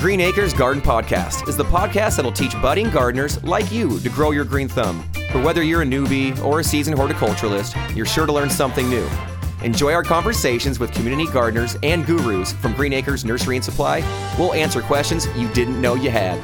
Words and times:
Green 0.00 0.20
Acres 0.20 0.54
Garden 0.54 0.80
Podcast 0.80 1.48
is 1.48 1.56
the 1.56 1.64
podcast 1.64 2.14
that'll 2.14 2.30
teach 2.30 2.52
budding 2.62 2.88
gardeners 2.88 3.42
like 3.42 3.72
you 3.72 3.98
to 3.98 4.08
grow 4.08 4.30
your 4.30 4.44
green 4.44 4.68
thumb. 4.68 5.04
But 5.32 5.42
whether 5.42 5.64
you're 5.64 5.82
a 5.82 5.84
newbie 5.84 6.40
or 6.44 6.60
a 6.60 6.64
seasoned 6.64 6.96
horticulturalist, 6.96 7.96
you're 7.96 8.06
sure 8.06 8.24
to 8.24 8.32
learn 8.32 8.48
something 8.48 8.88
new. 8.88 9.04
Enjoy 9.64 9.92
our 9.92 10.04
conversations 10.04 10.78
with 10.78 10.92
community 10.92 11.26
gardeners 11.32 11.76
and 11.82 12.06
gurus 12.06 12.52
from 12.52 12.74
Green 12.74 12.92
Acres 12.92 13.24
Nursery 13.24 13.56
and 13.56 13.64
Supply. 13.64 13.98
We'll 14.38 14.54
answer 14.54 14.82
questions 14.82 15.26
you 15.36 15.48
didn't 15.48 15.80
know 15.80 15.96
you 15.96 16.10
had. 16.10 16.38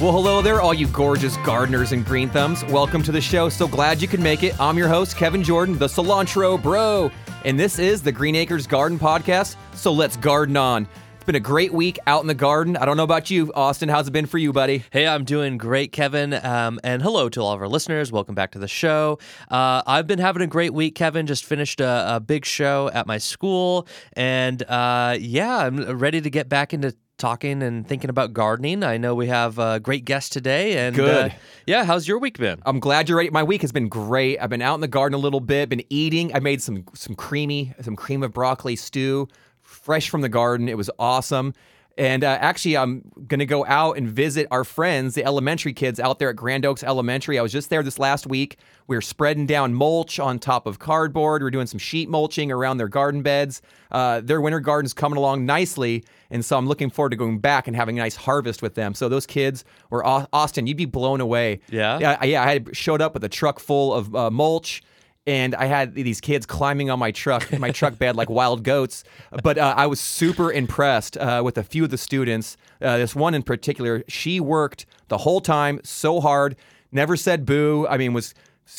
Well, 0.00 0.12
hello 0.12 0.40
there, 0.40 0.60
all 0.60 0.72
you 0.72 0.86
gorgeous 0.86 1.36
gardeners 1.38 1.90
and 1.90 2.06
green 2.06 2.30
thumbs. 2.30 2.64
Welcome 2.66 3.02
to 3.02 3.10
the 3.10 3.20
show. 3.20 3.48
So 3.48 3.66
glad 3.66 4.00
you 4.00 4.06
could 4.06 4.20
make 4.20 4.44
it. 4.44 4.58
I'm 4.60 4.78
your 4.78 4.86
host, 4.86 5.16
Kevin 5.16 5.42
Jordan, 5.42 5.76
the 5.76 5.88
cilantro 5.88 6.62
bro. 6.62 7.10
And 7.44 7.58
this 7.58 7.78
is 7.78 8.02
the 8.02 8.10
Green 8.10 8.34
Acres 8.34 8.66
Garden 8.66 8.98
Podcast. 8.98 9.56
So 9.74 9.92
let's 9.92 10.16
garden 10.16 10.56
on. 10.56 10.88
It's 11.14 11.24
been 11.24 11.36
a 11.36 11.40
great 11.40 11.72
week 11.72 11.96
out 12.06 12.20
in 12.20 12.26
the 12.26 12.34
garden. 12.34 12.76
I 12.76 12.84
don't 12.84 12.96
know 12.96 13.04
about 13.04 13.30
you, 13.30 13.52
Austin. 13.54 13.88
How's 13.88 14.08
it 14.08 14.10
been 14.10 14.26
for 14.26 14.38
you, 14.38 14.52
buddy? 14.52 14.82
Hey, 14.90 15.06
I'm 15.06 15.24
doing 15.24 15.56
great, 15.56 15.92
Kevin. 15.92 16.34
Um, 16.34 16.80
and 16.82 17.00
hello 17.00 17.28
to 17.28 17.40
all 17.40 17.52
of 17.52 17.60
our 17.60 17.68
listeners. 17.68 18.10
Welcome 18.10 18.34
back 18.34 18.50
to 18.52 18.58
the 18.58 18.66
show. 18.66 19.20
Uh, 19.48 19.82
I've 19.86 20.08
been 20.08 20.18
having 20.18 20.42
a 20.42 20.48
great 20.48 20.74
week, 20.74 20.96
Kevin. 20.96 21.26
Just 21.26 21.44
finished 21.44 21.80
a, 21.80 22.16
a 22.16 22.20
big 22.20 22.44
show 22.44 22.90
at 22.92 23.06
my 23.06 23.18
school. 23.18 23.86
And 24.14 24.62
uh, 24.64 25.16
yeah, 25.20 25.58
I'm 25.58 25.98
ready 25.98 26.20
to 26.20 26.30
get 26.30 26.48
back 26.48 26.74
into 26.74 26.94
talking 27.18 27.62
and 27.62 27.86
thinking 27.86 28.08
about 28.08 28.32
gardening. 28.32 28.82
I 28.82 28.96
know 28.96 29.14
we 29.14 29.26
have 29.26 29.58
a 29.58 29.80
great 29.80 30.04
guest 30.04 30.32
today. 30.32 30.78
And 30.78 30.96
Good. 30.96 31.32
Uh, 31.32 31.34
yeah, 31.66 31.84
how's 31.84 32.08
your 32.08 32.18
week 32.18 32.38
been? 32.38 32.62
I'm 32.64 32.80
glad 32.80 33.08
you're 33.08 33.18
ready. 33.18 33.30
My 33.30 33.42
week 33.42 33.60
has 33.62 33.72
been 33.72 33.88
great. 33.88 34.38
I've 34.38 34.50
been 34.50 34.62
out 34.62 34.76
in 34.76 34.80
the 34.80 34.88
garden 34.88 35.14
a 35.14 35.18
little 35.18 35.40
bit, 35.40 35.68
been 35.68 35.84
eating. 35.90 36.34
I 36.34 36.38
made 36.38 36.62
some 36.62 36.84
some 36.94 37.14
creamy, 37.14 37.74
some 37.82 37.96
cream 37.96 38.22
of 38.22 38.32
broccoli 38.32 38.76
stew, 38.76 39.28
fresh 39.62 40.08
from 40.08 40.22
the 40.22 40.28
garden. 40.28 40.68
It 40.68 40.76
was 40.76 40.90
awesome. 40.98 41.52
And 41.98 42.22
uh, 42.22 42.38
actually, 42.40 42.76
I'm 42.76 43.02
going 43.26 43.40
to 43.40 43.46
go 43.46 43.66
out 43.66 43.96
and 43.98 44.08
visit 44.08 44.46
our 44.52 44.62
friends, 44.62 45.16
the 45.16 45.24
elementary 45.24 45.72
kids 45.72 45.98
out 45.98 46.20
there 46.20 46.30
at 46.30 46.36
Grand 46.36 46.64
Oaks 46.64 46.84
Elementary. 46.84 47.40
I 47.40 47.42
was 47.42 47.50
just 47.50 47.70
there 47.70 47.82
this 47.82 47.98
last 47.98 48.24
week. 48.24 48.56
We 48.86 48.96
were 48.96 49.02
spreading 49.02 49.46
down 49.46 49.74
mulch 49.74 50.20
on 50.20 50.38
top 50.38 50.68
of 50.68 50.78
cardboard. 50.78 51.42
We 51.42 51.48
are 51.48 51.50
doing 51.50 51.66
some 51.66 51.80
sheet 51.80 52.08
mulching 52.08 52.52
around 52.52 52.76
their 52.76 52.86
garden 52.86 53.22
beds. 53.22 53.62
Uh, 53.90 54.20
their 54.20 54.40
winter 54.40 54.60
garden's 54.60 54.94
coming 54.94 55.16
along 55.16 55.44
nicely. 55.44 56.04
And 56.30 56.44
so 56.44 56.56
I'm 56.56 56.68
looking 56.68 56.88
forward 56.88 57.10
to 57.10 57.16
going 57.16 57.40
back 57.40 57.66
and 57.66 57.74
having 57.74 57.98
a 57.98 58.02
nice 58.02 58.14
harvest 58.14 58.62
with 58.62 58.76
them. 58.76 58.94
So 58.94 59.08
those 59.08 59.26
kids 59.26 59.64
were 59.90 60.06
Austin. 60.06 60.68
You'd 60.68 60.76
be 60.76 60.84
blown 60.84 61.20
away. 61.20 61.60
Yeah? 61.68 61.98
Yeah. 61.98 62.22
Yeah. 62.22 62.44
I 62.44 62.52
had 62.52 62.76
showed 62.76 63.02
up 63.02 63.12
with 63.12 63.24
a 63.24 63.28
truck 63.28 63.58
full 63.58 63.92
of 63.92 64.14
uh, 64.14 64.30
mulch 64.30 64.84
and 65.28 65.54
I 65.54 65.66
had 65.66 65.94
these 65.94 66.20
kids 66.20 66.46
climbing 66.46 66.88
on 66.90 66.98
my 66.98 67.10
truck, 67.12 67.56
my 67.58 67.70
truck 67.70 67.98
bed 67.98 68.16
like 68.16 68.30
wild 68.30 68.62
goats. 68.64 69.04
But 69.42 69.58
uh, 69.58 69.74
I 69.76 69.86
was 69.86 70.00
super 70.00 70.50
impressed 70.50 71.16
uh, 71.18 71.42
with 71.44 71.58
a 71.58 71.62
few 71.62 71.84
of 71.84 71.90
the 71.90 71.98
students. 71.98 72.56
Uh, 72.80 72.96
this 72.96 73.14
one 73.14 73.34
in 73.34 73.42
particular, 73.42 74.02
she 74.08 74.40
worked 74.40 74.86
the 75.08 75.18
whole 75.18 75.40
time 75.40 75.80
so 75.84 76.20
hard, 76.20 76.56
never 76.90 77.16
said 77.16 77.44
boo. 77.44 77.86
I 77.88 77.98
mean, 77.98 78.12
was 78.14 78.34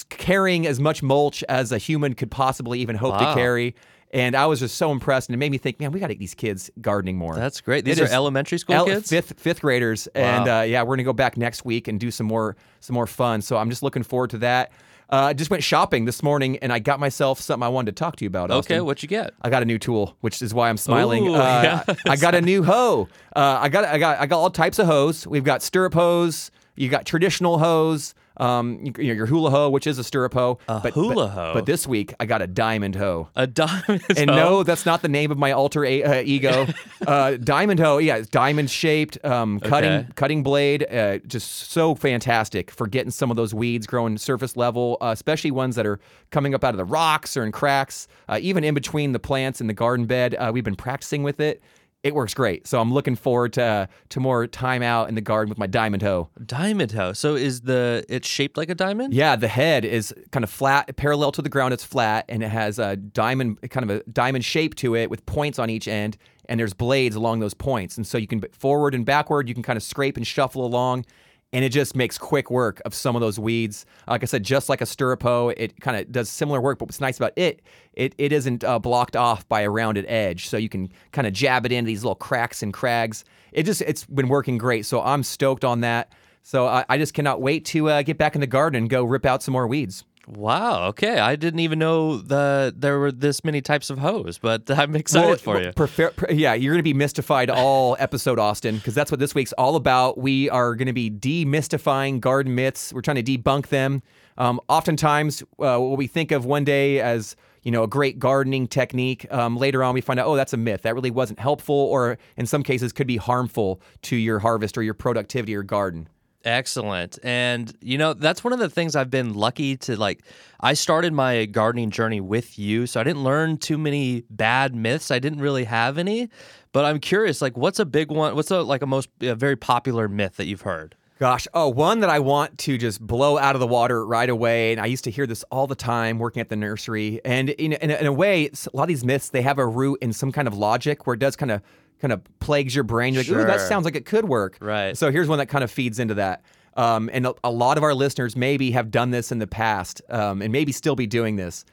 carrying 0.09 0.66
as 0.67 0.80
much 0.80 1.02
mulch 1.03 1.44
as 1.50 1.72
a 1.72 1.77
human 1.77 2.14
could 2.16 2.31
possibly 2.31 2.80
even 2.80 2.95
hope 2.95 3.14
Wow. 3.14 3.30
to 3.30 3.33
carry. 3.39 3.75
And 4.11 4.36
I 4.36 4.47
was 4.47 4.59
just 4.59 4.75
so 4.75 4.92
impressed, 4.92 5.30
and 5.30 5.36
it 5.36 5.38
made 5.38 5.52
me 5.52 5.59
think, 5.59 5.80
man, 5.80 5.92
we 5.92 6.00
got 6.00 6.08
to 6.08 6.16
get 6.16 6.20
these 6.20 6.33
kids 6.33 6.72
gardening 6.81 7.16
more. 7.16 7.36
That's 7.36 7.61
great. 7.61 7.86
These 7.86 8.00
It 8.00 8.09
are 8.09 8.11
elementary 8.11 8.58
school 8.58 8.83
kids? 8.86 9.08
fifth 9.08 9.39
fifth 9.39 9.61
graders, 9.61 10.08
and 10.16 10.45
Wow. 10.47 10.59
uh, 10.59 10.64
yeah, 10.64 10.81
we're 10.81 10.95
gonna 10.95 11.03
go 11.03 11.14
back 11.14 11.38
next 11.38 11.64
week 11.64 11.88
and 11.88 12.00
do 12.00 12.09
some 12.09 12.25
more 12.25 12.55
some 12.80 12.95
more 12.95 13.05
fun. 13.05 13.44
So 13.44 13.55
I'm 13.58 13.70
just 13.70 13.83
looking 13.83 14.02
forward 14.02 14.31
to 14.31 14.39
that. 14.39 14.72
Uh, 15.11 15.15
I 15.15 15.33
just 15.33 15.49
went 15.49 15.63
shopping 15.63 16.05
this 16.05 16.21
morning, 16.21 16.57
and 16.59 16.71
I 16.71 16.77
got 16.77 16.99
myself 16.99 17.41
something 17.41 17.63
I 17.65 17.69
wanted 17.69 17.95
to 17.95 17.99
talk 17.99 18.15
to 18.17 18.23
you 18.23 18.27
about. 18.27 18.52
Okay, 18.52 18.75
Austin. 18.75 18.85
what 18.85 19.02
you 19.02 19.09
get? 19.09 19.33
I 19.42 19.49
got 19.49 19.64
a 19.64 19.65
new 19.65 19.80
tool, 19.80 20.15
which 20.21 20.42
is 20.42 20.53
why 20.53 20.70
I'm 20.70 20.77
smiling. 20.77 21.27
Ooh, 21.27 21.33
uh, 21.36 21.83
yeah. 21.87 21.95
I 22.08 22.15
got 22.15 22.36
a 22.36 22.42
new 22.42 22.64
hoe. 22.64 23.09
Uh, 23.36 23.58
I 23.61 23.70
got 23.70 23.86
I 23.86 23.97
got 23.97 24.20
I 24.20 24.27
got 24.27 24.39
all 24.39 24.52
types 24.52 24.77
of 24.77 24.86
hoes. 24.86 25.25
We've 25.25 25.43
got 25.43 25.64
stirrup 25.64 25.95
hoes. 25.95 26.52
You 26.75 26.89
got 26.89 27.05
traditional 27.05 27.58
hoes. 27.58 28.14
Um, 28.39 28.80
you, 28.83 28.94
you 28.98 29.08
know, 29.10 29.14
your 29.14 29.26
hula 29.26 29.50
hoe, 29.50 29.70
which 29.70 29.86
is 29.88 29.98
a 30.00 30.04
stirrup 30.04 30.33
hoe. 30.33 30.58
A 30.67 30.80
but, 30.80 30.94
hula 30.94 31.14
but- 31.16 31.27
hoe? 31.30 31.52
But 31.54 31.66
this 31.66 31.86
week 31.88 32.14
I 32.20 32.26
got 32.26 32.42
a 32.42 32.48
diamond 32.48 32.95
hoe. 32.95 33.30
A 33.36 33.45
diamond. 33.48 34.02
And 34.17 34.30
hoe? 34.30 34.36
no, 34.36 34.64
that's 34.64 34.86
not 34.86 35.02
the 35.02 35.10
name 35.10 35.32
of 35.32 35.38
my 35.38 35.52
alter 35.52 35.83
a- 35.86 36.04
uh, 36.04 36.22
ego. 36.26 36.67
Uh, 37.08 37.38
diamond 37.38 37.80
hoe, 37.80 37.98
yeah, 37.98 38.17
it's 38.17 38.27
diamond 38.30 38.70
shaped, 38.70 39.23
um, 39.23 39.60
cutting 39.61 39.89
Okay. 39.92 40.08
cutting 40.16 40.44
blade, 40.44 40.86
uh, 40.94 41.17
just 41.20 41.72
so 41.72 41.95
fantastic 41.95 42.70
for 42.72 42.88
getting 42.88 43.10
some 43.10 43.32
of 43.32 43.38
those 43.38 43.54
weeds 43.54 43.88
growing 43.88 44.17
surface 44.17 44.58
level, 44.58 44.98
uh, 45.02 45.08
especially 45.08 45.50
ones 45.50 45.76
that 45.77 45.86
are 45.88 45.98
coming 46.30 46.54
up 46.54 46.64
out 46.64 46.73
of 46.73 46.77
the 46.77 46.83
rocks 46.83 47.38
or 47.38 47.44
in 47.45 47.52
cracks, 47.54 48.08
uh, 48.27 48.38
even 48.42 48.64
in 48.66 48.73
between 48.73 49.14
the 49.14 49.20
plants 49.20 49.61
in 49.61 49.67
the 49.67 49.73
garden 49.73 50.06
bed. 50.06 50.36
Uh, 50.36 50.52
we've 50.54 50.64
been 50.66 50.76
practicing 50.76 51.23
with 51.23 51.39
it. 51.39 51.61
It 52.02 52.15
works 52.15 52.33
great. 52.33 52.65
So 52.65 52.80
I'm 52.80 52.93
looking 52.93 53.17
forward 53.17 53.52
to 53.54 53.64
uh, 53.64 53.86
to 54.10 54.20
more 54.21 54.48
time 54.48 54.82
out 54.82 55.10
in 55.10 55.15
the 55.15 55.21
garden 55.21 55.49
with 55.49 55.58
my 55.58 55.67
diamond 55.67 56.02
hoe. 56.02 56.30
Diamond 56.45 56.93
hoe. 56.93 57.11
So 57.11 57.36
is 57.36 57.61
the 57.61 58.05
it's 58.08 58.27
shaped 58.27 58.55
like 58.55 58.70
a 58.70 58.76
diamond? 58.76 59.14
Yeah, 59.14 59.36
the 59.36 59.49
head 59.49 59.83
is 59.83 60.14
kind 60.32 60.45
of 60.45 60.49
flat, 60.49 60.95
parallel 60.95 61.33
to 61.33 61.42
the 61.42 61.49
ground. 61.49 61.73
It's 61.73 61.83
flat, 61.83 62.23
and 62.30 62.42
it 62.42 62.49
has 62.49 62.80
a 62.80 62.95
diamond, 62.95 63.59
kind 63.70 63.89
of 63.89 63.98
a 63.98 64.04
diamond 64.09 64.45
shape 64.45 64.76
to 64.76 64.95
it 64.95 65.09
with 65.09 65.26
points 65.26 65.59
on 65.59 65.70
each 65.70 65.89
end. 65.89 66.17
And 66.48 66.59
there's 66.59 66.73
blades 66.73 67.15
along 67.15 67.42
those 67.42 67.54
points, 67.54 67.98
and 67.98 68.08
so 68.08 68.17
you 68.17 68.27
can 68.27 68.42
forward 68.54 68.95
and 68.95 69.05
backward. 69.05 69.49
You 69.49 69.54
can 69.54 69.61
kind 69.61 69.77
of 69.77 69.83
scrape 69.83 70.15
and 70.15 70.26
shuffle 70.26 70.65
along, 70.65 71.05
and 71.52 71.65
it 71.65 71.70
just 71.70 71.95
makes 71.95 72.17
quick 72.17 72.52
work 72.52 72.82
of 72.86 72.93
some 72.93 73.15
of 73.15 73.21
those 73.21 73.39
weeds. 73.39 73.86
Like 74.08 74.23
I 74.23 74.26
said, 74.26 74.43
just 74.43 74.70
like 74.70 74.82
a 74.82 74.86
stirrup 74.86 75.23
hoe, 75.23 75.49
it 75.49 75.80
kind 75.82 75.98
of 75.98 76.11
does 76.11 76.30
similar 76.30 76.61
work. 76.61 76.80
But 76.80 76.87
what's 76.87 77.02
nice 77.02 77.17
about 77.17 77.33
it, 77.36 77.61
it 77.93 78.14
it 78.17 78.32
isn't 78.32 78.64
uh, 78.64 78.80
blocked 78.80 79.15
off 79.15 79.48
by 79.49 79.61
a 79.61 79.70
rounded 79.70 80.05
edge, 80.08 80.48
so 80.48 80.58
you 80.58 80.70
can 80.70 80.89
kind 81.11 81.27
of 81.27 81.33
jab 81.33 81.65
it 81.65 81.71
into 81.71 81.88
these 81.88 82.04
little 82.04 82.15
cracks 82.15 82.61
and 82.61 82.73
crags. 82.73 83.26
It 83.52 83.64
just 83.64 83.82
it's 83.82 84.05
been 84.05 84.27
working 84.27 84.58
great. 84.58 84.86
So 84.86 85.02
I'm 85.02 85.23
stoked 85.23 85.65
on 85.65 85.82
that. 85.82 86.14
So 86.42 86.67
I, 86.67 86.86
I 86.88 86.98
just 86.98 87.14
cannot 87.14 87.42
wait 87.42 87.65
to 87.65 87.89
uh, 87.89 88.02
get 88.02 88.17
back 88.17 88.36
in 88.36 88.42
the 88.42 88.48
garden 88.48 88.83
and 88.83 88.89
go 88.89 89.04
rip 89.04 89.26
out 89.26 89.43
some 89.43 89.52
more 89.52 89.67
weeds. 89.67 90.04
Wow. 90.31 90.89
Okay. 90.89 91.17
I 91.17 91.35
didn't 91.35 91.61
even 91.61 91.79
know 91.79 92.17
the 92.17 92.71
there 92.77 92.99
were 92.99 93.11
this 93.11 93.43
many 93.43 93.61
types 93.61 93.89
of 93.89 93.97
hoes, 93.97 94.37
but 94.37 94.69
I'm 94.79 94.95
excited 94.95 95.27
Well, 95.27 95.37
for 95.37 95.53
well, 95.55 95.63
you. 95.63 95.71
prefer- 95.73 96.11
pre- 96.11 96.35
yeah, 96.35 96.53
you're 96.53 96.73
going 96.73 96.79
to 96.79 96.83
be 96.83 96.93
mystified 96.93 97.49
all 97.49 97.97
episode, 97.99 98.37
Austin, 98.37 98.75
because 98.75 98.93
that's 98.93 99.09
what 99.09 99.19
this 99.19 99.33
week's 99.33 99.53
all 99.53 99.75
about. 99.75 100.19
We 100.19 100.47
are 100.51 100.75
going 100.75 100.85
to 100.85 100.93
be 100.93 101.09
demystifying 101.09 102.19
garden 102.19 102.53
myths. 102.53 102.93
We're 102.93 103.01
trying 103.01 103.23
to 103.23 103.37
debunk 103.37 103.67
them. 103.69 104.03
Um, 104.37 104.61
oftentimes, 104.69 105.41
uh, 105.59 105.77
what 105.79 105.97
we 105.97 106.05
think 106.07 106.31
of 106.31 106.45
one 106.45 106.63
day 106.63 107.01
as 107.01 107.35
you 107.63 107.71
know 107.71 107.83
a 107.83 107.87
great 107.87 108.19
gardening 108.19 108.67
technique, 108.67 109.25
um, 109.33 109.57
later 109.57 109.83
on 109.83 109.93
we 109.95 110.01
find 110.01 110.19
out, 110.19 110.27
oh, 110.27 110.35
that's 110.35 110.53
a 110.53 110.57
myth. 110.57 110.83
That 110.83 110.93
really 110.95 111.11
wasn't 111.11 111.39
helpful, 111.39 111.75
or 111.75 112.17
in 112.37 112.45
some 112.45 112.61
cases, 112.63 112.93
could 112.93 113.07
be 113.07 113.17
harmful 113.17 113.81
to 114.03 114.15
your 114.15 114.39
harvest 114.39 114.77
or 114.77 114.83
your 114.83 114.93
productivity 114.93 115.55
or 115.55 115.63
garden. 115.63 116.07
Excellent. 116.45 117.20
And 117.22 117.73
you 117.82 117.98
know, 117.98 118.14
that's 118.14 118.44
one 118.44 118.54
of 118.54 118.60
the 118.60 118.70
things 118.70 118.95
I've 118.95 119.11
been 119.11 119.33
lucky 119.33 119.76
to 119.77 119.98
like 119.98 120.23
I 120.61 120.73
started 120.73 121.11
my 121.11 121.45
gardening 121.45 121.89
journey 121.89 122.22
with 122.22 122.58
you, 122.58 122.88
so 122.88 123.02
I 123.02 123.04
didn't 123.04 123.23
learn 123.23 123.58
too 123.58 123.77
many 123.77 124.23
bad 124.30 124.73
myths. 124.73 125.11
I 125.11 125.20
didn't 125.20 125.39
really 125.39 125.66
have 125.66 125.98
any, 125.98 126.30
but 126.72 126.86
I'm 126.86 127.00
curious 127.00 127.42
like 127.42 127.58
what's 127.58 127.80
a 127.80 127.86
big 127.86 128.10
one? 128.10 128.36
What's 128.36 128.51
a 128.51 128.62
like 128.62 128.81
a 128.81 128.88
most 128.88 129.10
a 129.22 129.36
very 129.36 129.57
popular 129.57 130.07
myth 130.07 130.38
that 130.38 130.45
you've 130.45 130.62
heard? 130.62 130.95
Gosh, 131.19 131.45
oh, 131.54 131.68
one 131.68 132.00
that 132.00 132.10
I 132.10 132.19
want 132.19 132.57
to 132.60 132.77
just 132.77 133.06
blow 133.06 133.38
out 133.38 133.54
of 133.54 133.60
the 133.60 133.68
water 133.68 134.06
right 134.06 134.30
away. 134.30 134.71
And 134.71 134.80
I 134.80 134.86
used 134.86 135.04
to 135.04 135.12
hear 135.12 135.27
this 135.27 135.44
all 135.51 135.68
the 135.68 135.75
time 135.75 136.18
working 136.18 136.39
at 136.39 136.48
the 136.48 136.56
nursery. 136.56 137.19
And 137.25 137.50
in, 137.50 137.74
in, 137.74 137.92
in 137.92 138.06
a 138.06 138.13
way, 138.13 138.45
a 138.45 138.51
lot 138.71 138.83
of 138.83 138.88
these 138.88 139.04
myths, 139.04 139.27
they 139.27 139.42
have 139.42 139.60
a 139.60 139.68
root 139.68 140.00
in 140.01 140.13
some 140.13 140.31
kind 140.31 140.48
of 140.48 140.57
logic 140.57 141.06
where 141.06 141.16
it 141.16 141.19
does 141.19 141.36
kind 141.36 141.51
of 141.51 141.62
kind 142.01 142.12
of 142.13 142.21
plagues 142.39 142.74
your 142.74 142.83
brain. 142.83 143.13
You're 143.13 143.24
like, 143.24 143.31
ooh, 143.31 143.45
that 143.45 143.62
sounds 143.62 143.86
like 143.86 143.95
it 143.95 144.06
could 144.06 144.25
work. 144.25 144.57
Right. 144.62 144.98
So 144.98 145.12
here's 145.12 145.27
one 145.27 145.39
that 145.39 145.48
kind 145.48 145.63
of 145.63 145.71
feeds 145.71 146.00
into 146.00 146.15
that. 146.15 146.44
Um, 146.77 147.09
and 147.12 147.27
a, 147.27 147.33
a 147.44 147.51
lot 147.51 147.77
of 147.77 147.83
our 147.83 147.94
listeners 147.94 148.35
maybe 148.35 148.71
have 148.71 148.89
done 148.91 149.12
this 149.12 149.31
in 149.31 149.39
the 149.39 149.47
past 149.47 150.01
um, 150.09 150.41
and 150.41 150.51
maybe 150.51 150.71
still 150.71 150.95
be 150.95 151.07
doing 151.07 151.35
this. 151.35 151.65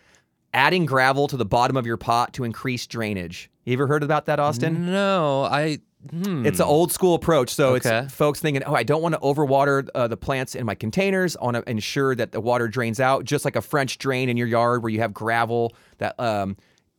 Adding 0.53 0.87
gravel 0.87 1.29
to 1.29 1.37
the 1.37 1.45
bottom 1.45 1.77
of 1.77 1.87
your 1.87 1.97
pot 1.99 2.33
to 2.35 2.45
increase 2.45 2.87
drainage. 2.87 3.51
You 3.65 3.75
ever 3.75 3.87
heard 3.87 4.03
about 4.03 4.27
that, 4.27 4.41
Austin? 4.41 4.87
No, 4.87 5.43
I 5.45 5.79
hmm. 6.11 6.47
It's 6.47 6.61
an 6.61 6.67
old 6.67 6.93
school 6.93 7.15
approach. 7.15 7.55
So 7.55 7.75
Okay. 7.75 7.99
it's 8.05 8.15
folks 8.15 8.41
thinking, 8.41 8.63
oh, 8.65 8.75
I 8.75 8.83
don't 8.83 9.03
want 9.03 9.15
to 9.15 9.21
overwater 9.21 9.87
uh, 9.95 10.09
the 10.09 10.17
plants 10.17 10.55
in 10.55 10.65
my 10.65 10.75
containers. 10.75 11.37
I 11.37 11.45
want 11.45 11.57
to 11.57 11.71
ensure 11.71 12.15
that 12.15 12.33
the 12.33 12.41
water 12.41 12.69
drains 12.69 12.99
out, 13.01 13.25
just 13.25 13.45
like 13.45 13.55
a 13.57 13.61
French 13.61 13.99
drain 13.99 14.29
in 14.29 14.37
your 14.37 14.47
yard 14.49 14.83
where 14.83 14.91
you 14.91 15.01
have 15.01 15.13
gravel 15.13 15.75
that 15.99 16.19
um, 16.19 16.57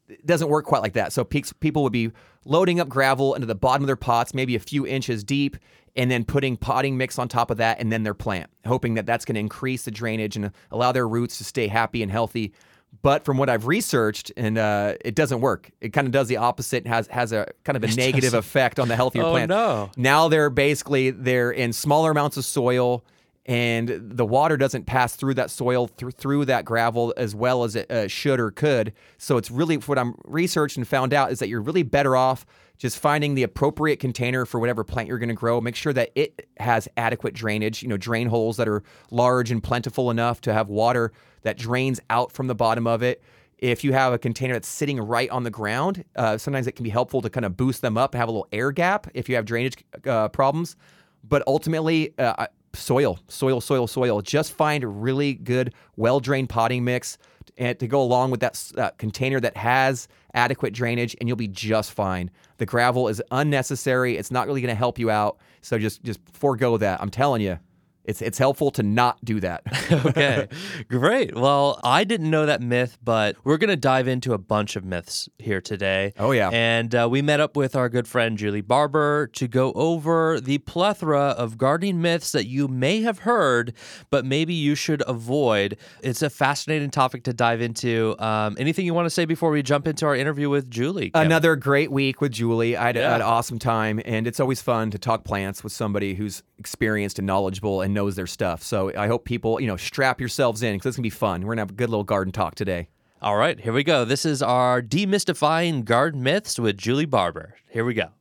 it 0.10 0.26
doesn't 0.26 0.50
work 0.50 0.66
quite 0.66 0.82
like 0.82 0.94
that. 0.94 1.14
So 1.14 1.24
peaks, 1.24 1.52
people 1.54 1.84
would 1.84 1.94
be 1.94 2.12
loading 2.46 2.80
up 2.80 2.88
gravel 2.90 3.34
into 3.36 3.46
the 3.48 3.56
bottom 3.56 3.84
of 3.84 3.88
their 3.88 3.96
pots, 3.96 4.34
maybe 4.34 4.56
a 4.56 4.60
few 4.60 4.86
inches 4.88 5.24
deep, 5.24 5.58
and 5.96 6.10
then 6.12 6.24
putting 6.24 6.58
potting 6.58 6.96
mix 6.98 7.18
on 7.20 7.28
top 7.28 7.50
of 7.52 7.58
that 7.58 7.80
and 7.80 7.92
then 7.92 8.04
their 8.04 8.14
plant, 8.14 8.50
hoping 8.66 8.94
that 8.94 9.06
that's 9.06 9.26
going 9.26 9.34
to 9.36 9.40
increase 9.40 9.84
the 9.84 9.92
drainage 9.92 10.36
and 10.36 10.52
allow 10.72 10.92
their 10.92 11.08
roots 11.08 11.38
to 11.40 11.44
stay 11.44 11.68
happy 11.68 12.02
and 12.04 12.12
healthy. 12.12 12.54
But 13.02 13.26
from 13.26 13.38
what 13.38 13.50
I've 13.50 13.68
researched, 13.68 14.32
and 14.38 14.58
uh, 14.58 14.94
it 15.04 15.14
doesn't 15.14 15.42
work. 15.42 15.70
It 15.82 15.90
kind 15.92 16.08
of 16.08 16.14
does 16.14 16.30
the 16.30 16.38
opposite. 16.38 16.86
and 16.86 16.94
has 16.94 17.08
has 17.08 17.32
a 17.34 17.48
kind 17.66 17.76
of 17.76 17.84
a 17.84 17.94
negative 17.96 18.34
effect 18.34 18.80
on 18.80 18.88
the 18.88 18.96
healthier 18.96 19.24
Oh, 19.24 19.32
plant. 19.32 19.50
no. 19.50 19.92
Now 19.98 20.30
they're 20.30 20.50
basically 20.50 21.12
they're 21.12 21.52
in 21.52 21.74
smaller 21.74 22.12
amounts 22.12 22.38
of 22.38 22.46
soil, 22.46 23.04
and 23.48 23.88
the 24.02 24.26
water 24.26 24.58
doesn't 24.58 24.86
pass 24.86 25.16
through 25.16 25.34
that 25.36 25.50
soil 25.50 25.88
through 25.88 26.12
through 26.12 26.46
that 26.46 26.66
gravel 26.66 27.14
as 27.16 27.34
well 27.34 27.64
as 27.64 27.76
it 27.76 27.90
uh, 27.90 28.08
should 28.08 28.40
or 28.40 28.52
could. 28.52 28.94
So 29.18 29.38
it's 29.38 29.50
really 29.50 29.78
what 29.78 29.98
I'm 29.98 30.16
researched 30.26 30.76
and 30.76 30.88
found 30.88 31.14
out 31.14 31.32
is 31.32 31.40
that 31.40 31.48
you're 31.48 31.62
really 31.62 31.84
better 31.84 32.16
off 32.16 32.46
just 32.78 33.00
finding 33.00 33.34
the 33.34 33.44
appropriate 33.44 34.00
container 34.00 34.46
for 34.46 34.60
whatever 34.60 34.84
plant 34.84 35.08
you're 35.08 35.18
going 35.18 35.30
to 35.30 35.36
grow. 35.36 35.60
Make 35.60 35.76
sure 35.76 35.94
that 35.94 36.12
it 36.14 36.48
has 36.58 36.88
adequate 36.96 37.34
drainage, 37.34 37.82
you 37.82 37.90
know, 37.90 37.98
drain 37.98 38.28
holes 38.28 38.58
that 38.58 38.68
are 38.68 38.84
large 39.10 39.50
and 39.50 39.64
plentiful 39.64 40.12
enough 40.12 40.42
to 40.42 40.54
have 40.54 40.70
water 40.70 41.12
that 41.42 41.58
drains 41.58 42.00
out 42.10 42.32
from 42.32 42.48
the 42.48 42.56
bottom 42.56 42.86
of 42.86 43.02
it. 43.02 43.24
If 43.58 43.84
you 43.84 43.94
have 43.94 44.14
a 44.14 44.20
container 44.20 44.54
that's 44.54 44.68
sitting 44.68 45.00
right 45.00 45.30
on 45.32 45.44
the 45.44 45.50
ground, 45.50 46.06
uh, 46.16 46.38
sometimes 46.38 46.68
it 46.68 46.74
can 46.74 46.84
be 46.84 46.92
helpful 46.92 47.22
to 47.22 47.30
kind 47.30 47.46
of 47.46 47.58
boost 47.58 47.82
them 47.82 47.98
up 47.98 48.14
and 48.14 48.20
have 48.20 48.30
a 48.30 48.32
little 48.32 48.48
air 48.52 48.72
gap 48.72 49.08
if 49.16 49.28
you 49.28 49.36
have 49.36 49.46
drainage 49.46 49.84
uh, 50.06 50.28
problems. 50.28 50.76
But 51.24 51.44
ultimately, 51.48 52.14
uh, 52.20 52.46
soil, 52.78 53.20
soil, 53.28 53.62
soil, 53.62 53.88
soil. 53.88 54.22
Just 54.22 54.54
find 54.54 54.84
a 54.84 54.88
really 54.88 55.34
good, 55.34 55.74
well 55.96 56.20
drained 56.20 56.50
potting 56.50 56.84
mix 56.84 57.18
and 57.58 57.78
to 57.80 57.88
go 57.88 58.02
along 58.02 58.32
with 58.32 58.40
that 58.42 58.72
uh, 58.78 58.92
container 58.98 59.40
that 59.40 59.58
has 59.58 60.08
adequate 60.34 60.74
drainage, 60.74 61.16
and 61.20 61.28
you'll 61.28 61.36
be 61.36 61.48
just 61.48 61.92
fine. 61.92 62.30
The 62.58 62.66
gravel 62.66 63.08
is 63.08 63.22
unnecessary. 63.32 64.18
It's 64.18 64.32
not 64.32 64.48
really 64.48 64.62
going 64.62 64.70
to 64.70 64.76
help 64.76 65.00
you 65.00 65.10
out. 65.10 65.40
So 65.62 65.78
just 65.78 66.04
just 66.04 66.20
forego 66.34 66.78
that. 66.78 67.02
I'm 67.02 67.10
telling 67.10 67.42
you 67.42 67.60
it's 68.08 68.22
it's 68.22 68.38
helpful 68.38 68.72
to 68.72 68.84
not 68.84 69.24
do 69.24 69.40
that. 69.42 69.64
okay, 69.92 70.48
great. 70.88 71.36
Well, 71.36 71.80
I 71.84 72.06
didn't 72.06 72.30
know 72.30 72.46
that 72.46 72.62
myth, 72.62 72.98
but 73.04 73.36
we're 73.44 73.58
going 73.58 73.70
to 73.70 73.76
dive 73.76 74.08
into 74.08 74.34
a 74.34 74.38
bunch 74.38 74.78
of 74.78 74.86
myths 74.86 75.28
here 75.38 75.60
today. 75.60 76.14
Oh 76.18 76.32
yeah, 76.32 76.50
and 76.50 76.96
uh, 76.96 77.08
we 77.12 77.22
met 77.22 77.42
up 77.42 77.58
with 77.58 77.76
our 77.76 77.90
good 77.90 78.08
friend 78.08 78.38
Julie 78.38 78.62
Barber 78.62 79.28
to 79.34 79.48
go 79.48 79.74
over 79.74 80.40
the 80.40 80.60
plethora 80.60 81.32
of 81.32 81.58
gardening 81.58 82.02
myths 82.02 82.32
that 82.32 82.48
you 82.48 82.70
may 82.70 83.02
have 83.02 83.20
heard, 83.20 83.74
but 84.10 84.26
maybe 84.26 84.54
you 84.54 84.74
should 84.74 85.04
avoid. 85.06 85.78
It's 86.02 86.22
a 86.22 86.30
fascinating 86.30 86.90
topic 86.90 87.24
to 87.26 87.34
dive 87.34 87.60
into. 87.60 88.16
Um, 88.20 88.56
anything 88.58 88.86
you 88.86 88.94
want 88.94 89.06
to 89.06 89.10
say 89.10 89.26
before 89.26 89.52
we 89.52 89.62
jump 89.62 89.86
into 89.86 90.06
our 90.06 90.16
interview 90.16 90.50
with 90.50 90.72
Julie? 90.72 91.10
Kevin? 91.10 91.26
Another 91.26 91.58
great 91.58 91.92
week 91.92 92.22
with 92.22 92.32
Julie. 92.32 92.78
I 92.78 92.88
had, 92.88 92.96
yeah. 92.96 93.12
had 93.12 93.22
an 93.22 93.28
awesome 93.28 93.60
time, 93.60 94.00
and 94.06 94.28
it's 94.28 94.40
always 94.40 94.62
fun 94.62 94.92
to 94.92 94.98
talk 94.98 95.26
plants 95.26 95.62
with 95.62 95.74
somebody 95.74 96.16
who's 96.16 96.42
experienced 96.58 97.20
and 97.20 97.28
knowledgeable 97.28 97.82
and 97.82 97.97
knows 97.98 98.16
their 98.16 98.28
stuff. 98.28 98.62
So 98.62 98.92
I 98.96 99.08
hope 99.08 99.26
people, 99.26 99.60
you 99.60 99.66
know, 99.66 99.76
strap 99.76 100.20
yourselves 100.20 100.62
in 100.62 100.76
because 100.76 100.90
it's 100.90 100.98
going 100.98 101.04
to 101.04 101.08
be 101.08 101.10
fun. 101.10 101.42
We're 101.42 101.56
going 101.56 101.58
to 101.58 101.62
have 101.62 101.72
a 101.72 101.74
good 101.74 101.90
little 101.90 102.04
garden 102.04 102.32
talk 102.32 102.54
today. 102.54 102.90
All 103.20 103.36
right, 103.36 103.60
here 103.60 103.74
we 103.74 103.84
go. 103.84 104.06
This 104.06 104.24
is 104.24 104.44
our 104.44 104.80
demystifying 104.80 105.84
garden 105.84 106.22
myths 106.22 106.60
with 106.60 106.78
Julie 106.78 107.06
Barber. 107.06 107.56
Here 107.72 107.84
we 107.84 107.96
go. 107.96 108.12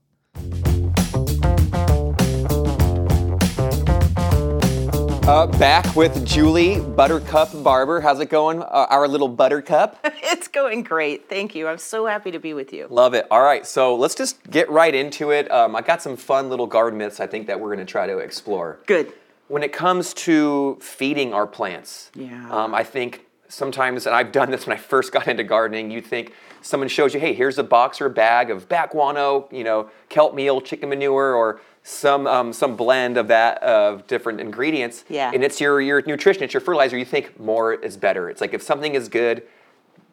Uh, 5.28 5.46
back 5.58 5.94
with 5.94 6.24
Julie 6.24 6.80
Buttercup 6.80 7.50
Barber. 7.62 8.00
How's 8.00 8.20
it 8.20 8.30
going, 8.30 8.62
uh, 8.62 8.86
our 8.88 9.06
little 9.06 9.28
Buttercup? 9.28 9.98
it's 10.04 10.48
going 10.48 10.82
great. 10.84 11.28
Thank 11.28 11.54
you. 11.54 11.68
I'm 11.68 11.76
so 11.76 12.06
happy 12.06 12.30
to 12.30 12.38
be 12.38 12.54
with 12.54 12.72
you. 12.72 12.86
Love 12.88 13.12
it. 13.12 13.26
All 13.30 13.42
right, 13.42 13.66
so 13.66 13.96
let's 13.96 14.14
just 14.14 14.42
get 14.50 14.70
right 14.70 14.94
into 14.94 15.32
it. 15.32 15.50
Um, 15.50 15.76
I 15.76 15.82
got 15.82 16.00
some 16.00 16.16
fun 16.16 16.48
little 16.48 16.66
garden 16.66 16.98
myths 16.98 17.20
I 17.20 17.26
think 17.26 17.48
that 17.48 17.60
we're 17.60 17.74
going 17.74 17.84
to 17.84 17.90
try 17.90 18.06
to 18.06 18.18
explore. 18.18 18.78
Good. 18.86 19.12
When 19.48 19.62
it 19.62 19.72
comes 19.72 20.12
to 20.14 20.78
feeding 20.80 21.32
our 21.32 21.46
plants, 21.46 22.10
yeah. 22.14 22.50
Um, 22.50 22.74
I 22.74 22.82
think 22.82 23.26
sometimes, 23.48 24.06
and 24.06 24.14
I've 24.14 24.32
done 24.32 24.50
this 24.50 24.66
when 24.66 24.76
I 24.76 24.80
first 24.80 25.12
got 25.12 25.28
into 25.28 25.44
gardening, 25.44 25.90
you 25.90 26.00
think 26.00 26.32
someone 26.62 26.88
shows 26.88 27.14
you, 27.14 27.20
hey, 27.20 27.32
here's 27.32 27.58
a 27.58 27.62
box 27.62 28.00
or 28.00 28.06
a 28.06 28.10
bag 28.10 28.50
of 28.50 28.68
bat 28.68 28.90
guano, 28.90 29.48
you 29.52 29.64
know, 29.64 29.88
kelp 30.08 30.34
meal, 30.34 30.60
chicken 30.60 30.88
manure, 30.88 31.34
or 31.34 31.60
some 31.82 32.26
um, 32.26 32.52
some 32.52 32.74
blend 32.74 33.16
of 33.16 33.28
that 33.28 33.62
of 33.62 34.06
different 34.08 34.40
ingredients. 34.40 35.04
Yeah. 35.08 35.30
And 35.32 35.44
it's 35.44 35.60
your 35.60 35.80
your 35.80 36.02
nutrition, 36.02 36.42
it's 36.42 36.52
your 36.52 36.60
fertilizer. 36.60 36.98
You 36.98 37.04
think 37.04 37.38
more 37.38 37.74
is 37.74 37.96
better. 37.96 38.28
It's 38.28 38.40
like 38.40 38.52
if 38.52 38.62
something 38.62 38.94
is 38.94 39.08
good, 39.08 39.44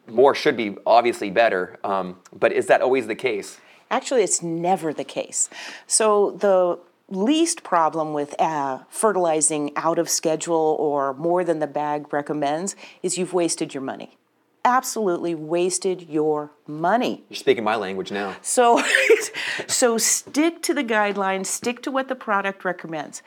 more 0.06 0.34
should 0.34 0.56
be 0.56 0.76
obviously 0.86 1.30
better. 1.30 1.78
Um, 1.82 2.20
but 2.32 2.52
is 2.52 2.66
that 2.68 2.80
always 2.80 3.08
the 3.08 3.16
case? 3.16 3.58
Actually, 3.90 4.22
it's 4.22 4.42
never 4.42 4.92
the 4.92 5.04
case. 5.04 5.50
So 5.86 6.30
the 6.32 6.78
least 7.14 7.62
problem 7.62 8.12
with 8.12 8.34
uh, 8.40 8.80
fertilizing 8.88 9.76
out 9.76 9.98
of 9.98 10.08
schedule 10.08 10.76
or 10.78 11.14
more 11.14 11.44
than 11.44 11.58
the 11.58 11.66
bag 11.66 12.12
recommends 12.12 12.76
is 13.02 13.16
you've 13.16 13.32
wasted 13.32 13.74
your 13.74 13.82
money 13.82 14.16
absolutely 14.64 15.34
wasted 15.34 16.08
your 16.08 16.50
money. 16.66 17.22
You're 17.28 17.36
speaking 17.36 17.64
my 17.64 17.76
language 17.76 18.10
now. 18.10 18.34
So, 18.40 18.82
so 19.66 19.98
stick 19.98 20.62
to 20.62 20.74
the 20.74 20.82
guidelines, 20.82 21.46
stick 21.46 21.82
to 21.82 21.90
what 21.90 22.08
the 22.08 22.14
product 22.14 22.64
recommends. 22.64 23.22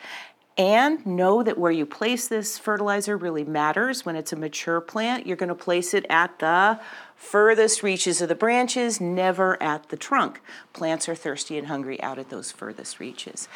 And 0.57 1.05
know 1.05 1.43
that 1.43 1.57
where 1.57 1.71
you 1.71 1.85
place 1.85 2.27
this 2.27 2.57
fertilizer 2.57 3.15
really 3.15 3.43
matters. 3.43 4.05
When 4.05 4.15
it's 4.15 4.33
a 4.33 4.35
mature 4.35 4.81
plant, 4.81 5.27
you're 5.27 5.37
going 5.37 5.49
to 5.49 5.55
place 5.55 5.93
it 5.93 6.05
at 6.09 6.39
the 6.39 6.79
furthest 7.15 7.83
reaches 7.83 8.21
of 8.21 8.29
the 8.29 8.35
branches, 8.35 8.99
never 8.99 9.61
at 9.61 9.89
the 9.89 9.97
trunk. 9.97 10.41
Plants 10.73 11.07
are 11.07 11.13
thirsty 11.13 11.59
and 11.59 11.67
hungry 11.67 12.01
out 12.01 12.17
at 12.17 12.29
those 12.29 12.51
furthest 12.51 12.99
reaches. 12.99 13.47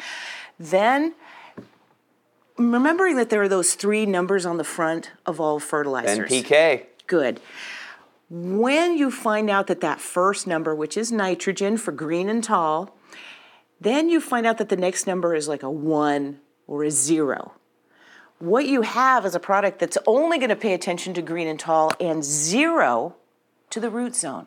Then, 0.60 1.14
remembering 2.56 3.16
that 3.16 3.30
there 3.30 3.42
are 3.42 3.48
those 3.48 3.74
three 3.74 4.06
numbers 4.06 4.46
on 4.46 4.56
the 4.56 4.64
front 4.64 5.10
of 5.26 5.40
all 5.40 5.58
fertilizers 5.58 6.30
NPK 6.30 6.86
good. 7.08 7.40
When 8.30 8.96
you 8.96 9.10
find 9.10 9.50
out 9.50 9.66
that 9.66 9.80
that 9.80 10.00
first 10.00 10.46
number, 10.46 10.74
which 10.74 10.96
is 10.96 11.12
nitrogen 11.12 11.76
for 11.76 11.92
green 11.92 12.30
and 12.30 12.42
tall, 12.42 12.96
then 13.80 14.08
you 14.08 14.20
find 14.20 14.46
out 14.46 14.56
that 14.58 14.70
the 14.70 14.76
next 14.76 15.06
number 15.06 15.34
is 15.34 15.48
like 15.48 15.62
a 15.62 15.70
one 15.70 16.38
or 16.72 16.84
a 16.84 16.90
zero. 16.90 17.52
What 18.38 18.64
you 18.64 18.80
have 18.80 19.26
is 19.26 19.34
a 19.34 19.40
product 19.40 19.78
that's 19.78 19.98
only 20.06 20.38
going 20.38 20.48
to 20.48 20.56
pay 20.56 20.72
attention 20.72 21.12
to 21.12 21.20
green 21.20 21.46
and 21.46 21.60
tall 21.60 21.92
and 22.00 22.24
zero 22.24 23.14
to 23.68 23.78
the 23.78 23.90
root 23.90 24.16
zone. 24.16 24.46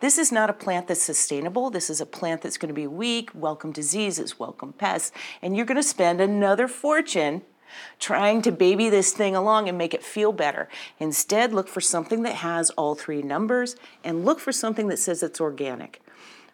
This 0.00 0.16
is 0.16 0.32
not 0.32 0.48
a 0.48 0.54
plant 0.54 0.88
that's 0.88 1.02
sustainable. 1.02 1.68
This 1.68 1.90
is 1.90 2.00
a 2.00 2.06
plant 2.06 2.40
that's 2.40 2.56
going 2.56 2.70
to 2.70 2.74
be 2.74 2.86
weak, 2.86 3.28
welcome 3.34 3.72
diseases, 3.72 4.38
welcome 4.38 4.72
pests, 4.72 5.12
and 5.42 5.54
you're 5.54 5.66
going 5.66 5.76
to 5.76 5.82
spend 5.82 6.18
another 6.18 6.66
fortune 6.66 7.42
trying 7.98 8.40
to 8.40 8.52
baby 8.52 8.88
this 8.88 9.12
thing 9.12 9.36
along 9.36 9.68
and 9.68 9.76
make 9.76 9.92
it 9.92 10.02
feel 10.02 10.32
better. 10.32 10.70
Instead, 10.98 11.52
look 11.52 11.68
for 11.68 11.82
something 11.82 12.22
that 12.22 12.36
has 12.36 12.70
all 12.70 12.94
three 12.94 13.20
numbers 13.20 13.76
and 14.02 14.24
look 14.24 14.40
for 14.40 14.50
something 14.50 14.88
that 14.88 14.98
says 14.98 15.22
it's 15.22 15.42
organic. 15.42 16.00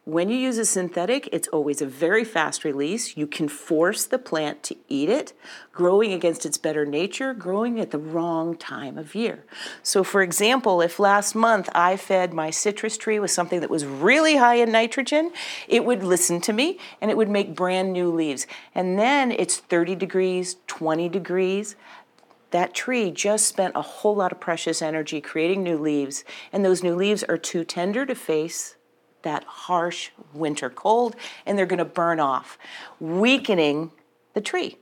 When 0.05 0.31
you 0.31 0.37
use 0.37 0.59
a 0.59 0.65
synthetic, 0.65 1.29
it's 1.31 1.47
always 1.49 1.81
a 1.81 1.87
very 1.87 2.25
fast 2.25 2.65
release. 2.65 3.17
You 3.17 3.29
can 3.29 3.47
force 3.47 4.05
the 4.05 4.19
plant 4.19 4.65
to 4.65 4.77
eat 4.89 5.09
it, 5.09 5.33
growing 5.71 6.13
against 6.13 6.45
its 6.45 6.59
better 6.59 6.85
nature, 6.85 7.33
growing 7.33 7.79
at 7.79 7.93
the 7.93 8.01
wrong 8.01 8.57
time 8.57 8.99
of 8.99 9.15
year. 9.15 9.45
So, 9.81 10.03
for 10.03 10.21
example, 10.21 10.81
if 10.81 10.99
last 10.99 11.37
month 11.37 11.69
I 11.73 11.97
fed 11.97 12.35
my 12.35 12.51
citrus 12.51 12.99
tree 12.99 13.21
with 13.21 13.31
something 13.31 13.61
that 13.61 13.71
was 13.71 13.87
really 13.87 14.39
high 14.39 14.57
in 14.57 14.73
nitrogen, 14.73 15.31
it 15.69 15.85
would 15.85 16.03
listen 16.03 16.41
to 16.41 16.53
me 16.53 16.81
and 17.01 17.09
it 17.09 17.17
would 17.17 17.31
make 17.31 17.55
brand 17.55 17.93
new 17.93 18.11
leaves. 18.11 18.49
And 18.75 18.99
then 18.99 19.31
it's 19.31 19.59
30 19.59 19.95
degrees, 19.95 20.57
20 20.67 21.09
degrees 21.11 21.77
that 22.51 22.75
tree 22.75 23.11
just 23.11 23.47
spent 23.47 23.75
a 23.75 23.81
whole 23.81 24.17
lot 24.17 24.31
of 24.31 24.39
precious 24.39 24.83
energy 24.83 25.23
creating 25.23 25.63
new 25.63 25.79
leaves, 25.79 26.23
and 26.53 26.63
those 26.63 26.83
new 26.83 26.95
leaves 26.95 27.23
are 27.25 27.39
too 27.39 27.65
tender 27.65 28.05
to 28.05 28.15
face 28.15 28.75
that 29.23 29.45
harsh 29.45 30.11
winter 30.33 30.71
cold 30.71 31.17
and 31.47 31.59
they're 31.59 31.67
going 31.67 31.79
to 31.79 31.85
burn 31.85 32.21
off, 32.21 32.59
weakening 33.01 33.91
the 34.35 34.41
tree. 34.41 34.77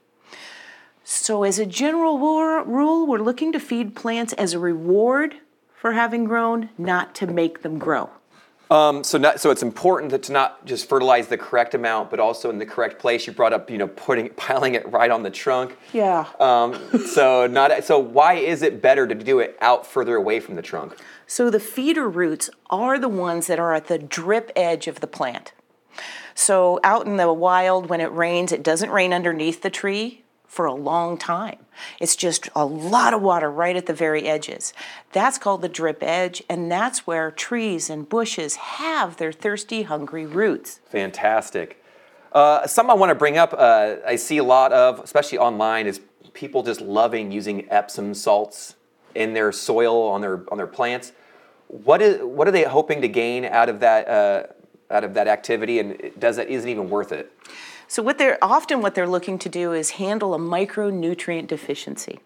So, 1.03 1.43
as 1.43 1.59
a 1.59 1.67
general 1.67 2.19
rule, 2.65 3.07
we're 3.07 3.19
looking 3.19 3.51
to 3.53 3.59
feed 3.59 3.97
plants 3.97 4.33
as 4.35 4.53
a 4.53 4.61
reward 4.61 5.35
for 5.75 5.93
having 5.93 6.25
grown, 6.25 6.69
not 6.79 7.15
to 7.17 7.27
make 7.27 7.63
them 7.63 7.79
grow. 7.79 8.11
Um, 8.71 9.03
so, 9.03 9.19
not, 9.19 9.41
so 9.41 9.51
it's 9.51 9.65
important 9.65 10.13
that 10.13 10.23
to 10.25 10.33
not 10.33 10.65
just 10.65 10.89
fertilize 10.89 11.27
the 11.27 11.37
correct 11.37 11.75
amount, 11.75 12.11
but 12.11 12.21
also 12.21 12.51
in 12.51 12.59
the 12.59 12.67
correct 12.67 13.01
place. 13.01 13.27
You 13.27 13.33
brought 13.33 13.53
up, 13.53 13.69
you 13.69 13.79
know, 13.79 13.89
putting 13.89 14.29
piling 14.31 14.77
it 14.77 14.89
right 14.93 15.11
on 15.11 15.25
the 15.25 15.31
trunk. 15.31 15.77
Yeah. 15.93 16.27
Um, 16.39 16.79
so 17.07 17.49
not 17.49 17.83
so. 17.83 17.99
Why 17.99 18.35
is 18.35 18.63
it 18.63 18.81
better 18.81 19.09
to 19.09 19.15
do 19.15 19.41
it 19.41 19.59
out 19.61 19.85
further 19.85 20.15
away 20.15 20.39
from 20.39 20.55
the 20.55 20.63
trunk? 20.63 20.97
So 21.31 21.49
the 21.49 21.61
feeder 21.61 22.09
roots 22.09 22.51
are 22.71 22.99
the 22.99 23.09
ones 23.09 23.47
that 23.47 23.61
are 23.61 23.73
at 23.73 23.87
the 23.87 23.99
drip 23.99 24.51
edge 24.57 24.89
of 24.89 24.99
the 24.99 25.07
plant. 25.07 25.53
So 26.35 26.81
out 26.83 27.07
in 27.07 27.19
the 27.19 27.33
wild, 27.33 27.89
when 27.89 28.01
it 28.01 28.11
rains, 28.11 28.51
it 28.51 28.65
doesn't 28.65 28.91
rain 28.91 29.13
underneath 29.13 29.63
the 29.63 29.71
tree 29.71 30.25
for 30.49 30.65
a 30.67 30.75
long 30.75 31.17
time. 31.17 31.59
It's 32.01 32.17
just 32.17 32.49
a 32.57 32.65
lot 32.65 33.15
of 33.15 33.23
water 33.23 33.49
right 33.49 33.77
at 33.77 33.87
the 33.87 33.95
very 33.95 34.27
edges. 34.27 34.75
That's 35.13 35.39
called 35.39 35.63
the 35.63 35.69
drip 35.69 36.03
edge, 36.03 36.43
and 36.49 36.69
that's 36.69 37.07
where 37.07 37.31
trees 37.31 37.89
and 37.89 38.09
bushes 38.09 38.57
have 38.57 39.19
their 39.19 39.31
thirsty, 39.31 39.85
hungry 39.85 40.27
roots. 40.27 40.81
Fantastic. 40.87 41.81
Uh, 42.33 42.67
something 42.67 42.91
I 42.91 42.95
want 42.95 43.11
to 43.11 43.15
bring 43.15 43.39
up, 43.39 43.55
uh, 43.57 43.99
I 44.05 44.17
see 44.17 44.39
a 44.39 44.45
lot 44.45 44.73
of, 44.73 44.99
especially 44.99 45.39
online, 45.39 45.87
is 45.87 46.01
people 46.33 46.65
just 46.65 46.81
loving 46.81 47.31
using 47.31 47.71
Epsom 47.71 48.15
salts 48.15 48.75
in 49.15 49.33
their 49.33 49.53
soil 49.53 50.09
on 50.09 50.21
their 50.21 50.45
on 50.51 50.59
their 50.59 50.67
plants. 50.67 51.13
What 51.71 52.03
is 52.03 52.21
what 52.21 52.49
are 52.49 52.51
they 52.51 52.65
hoping 52.65 53.01
to 53.01 53.09
gain 53.09 53.45
out 53.45 53.69
of 53.69 53.79
that 53.79 54.09
uh, 54.09 54.47
out 54.93 55.05
of 55.05 55.15
that 55.15 55.29
activity, 55.29 55.79
and 55.79 56.11
does 56.19 56.39
it 56.39 56.49
isn't 56.49 56.69
even 56.69 56.91
worth 56.91 57.13
it? 57.13 57.33
So 57.87 58.03
what 58.03 58.19
they're 58.19 58.39
often 58.43 58.83
what 58.83 58.97
they're 58.97 59.09
looking 59.09 59.39
to 59.39 59.49
do 59.49 59.73
is 59.73 59.91
handle 59.91 60.35
a 60.35 60.39
micronutrient 60.39 61.47
deficiency. 61.47 62.19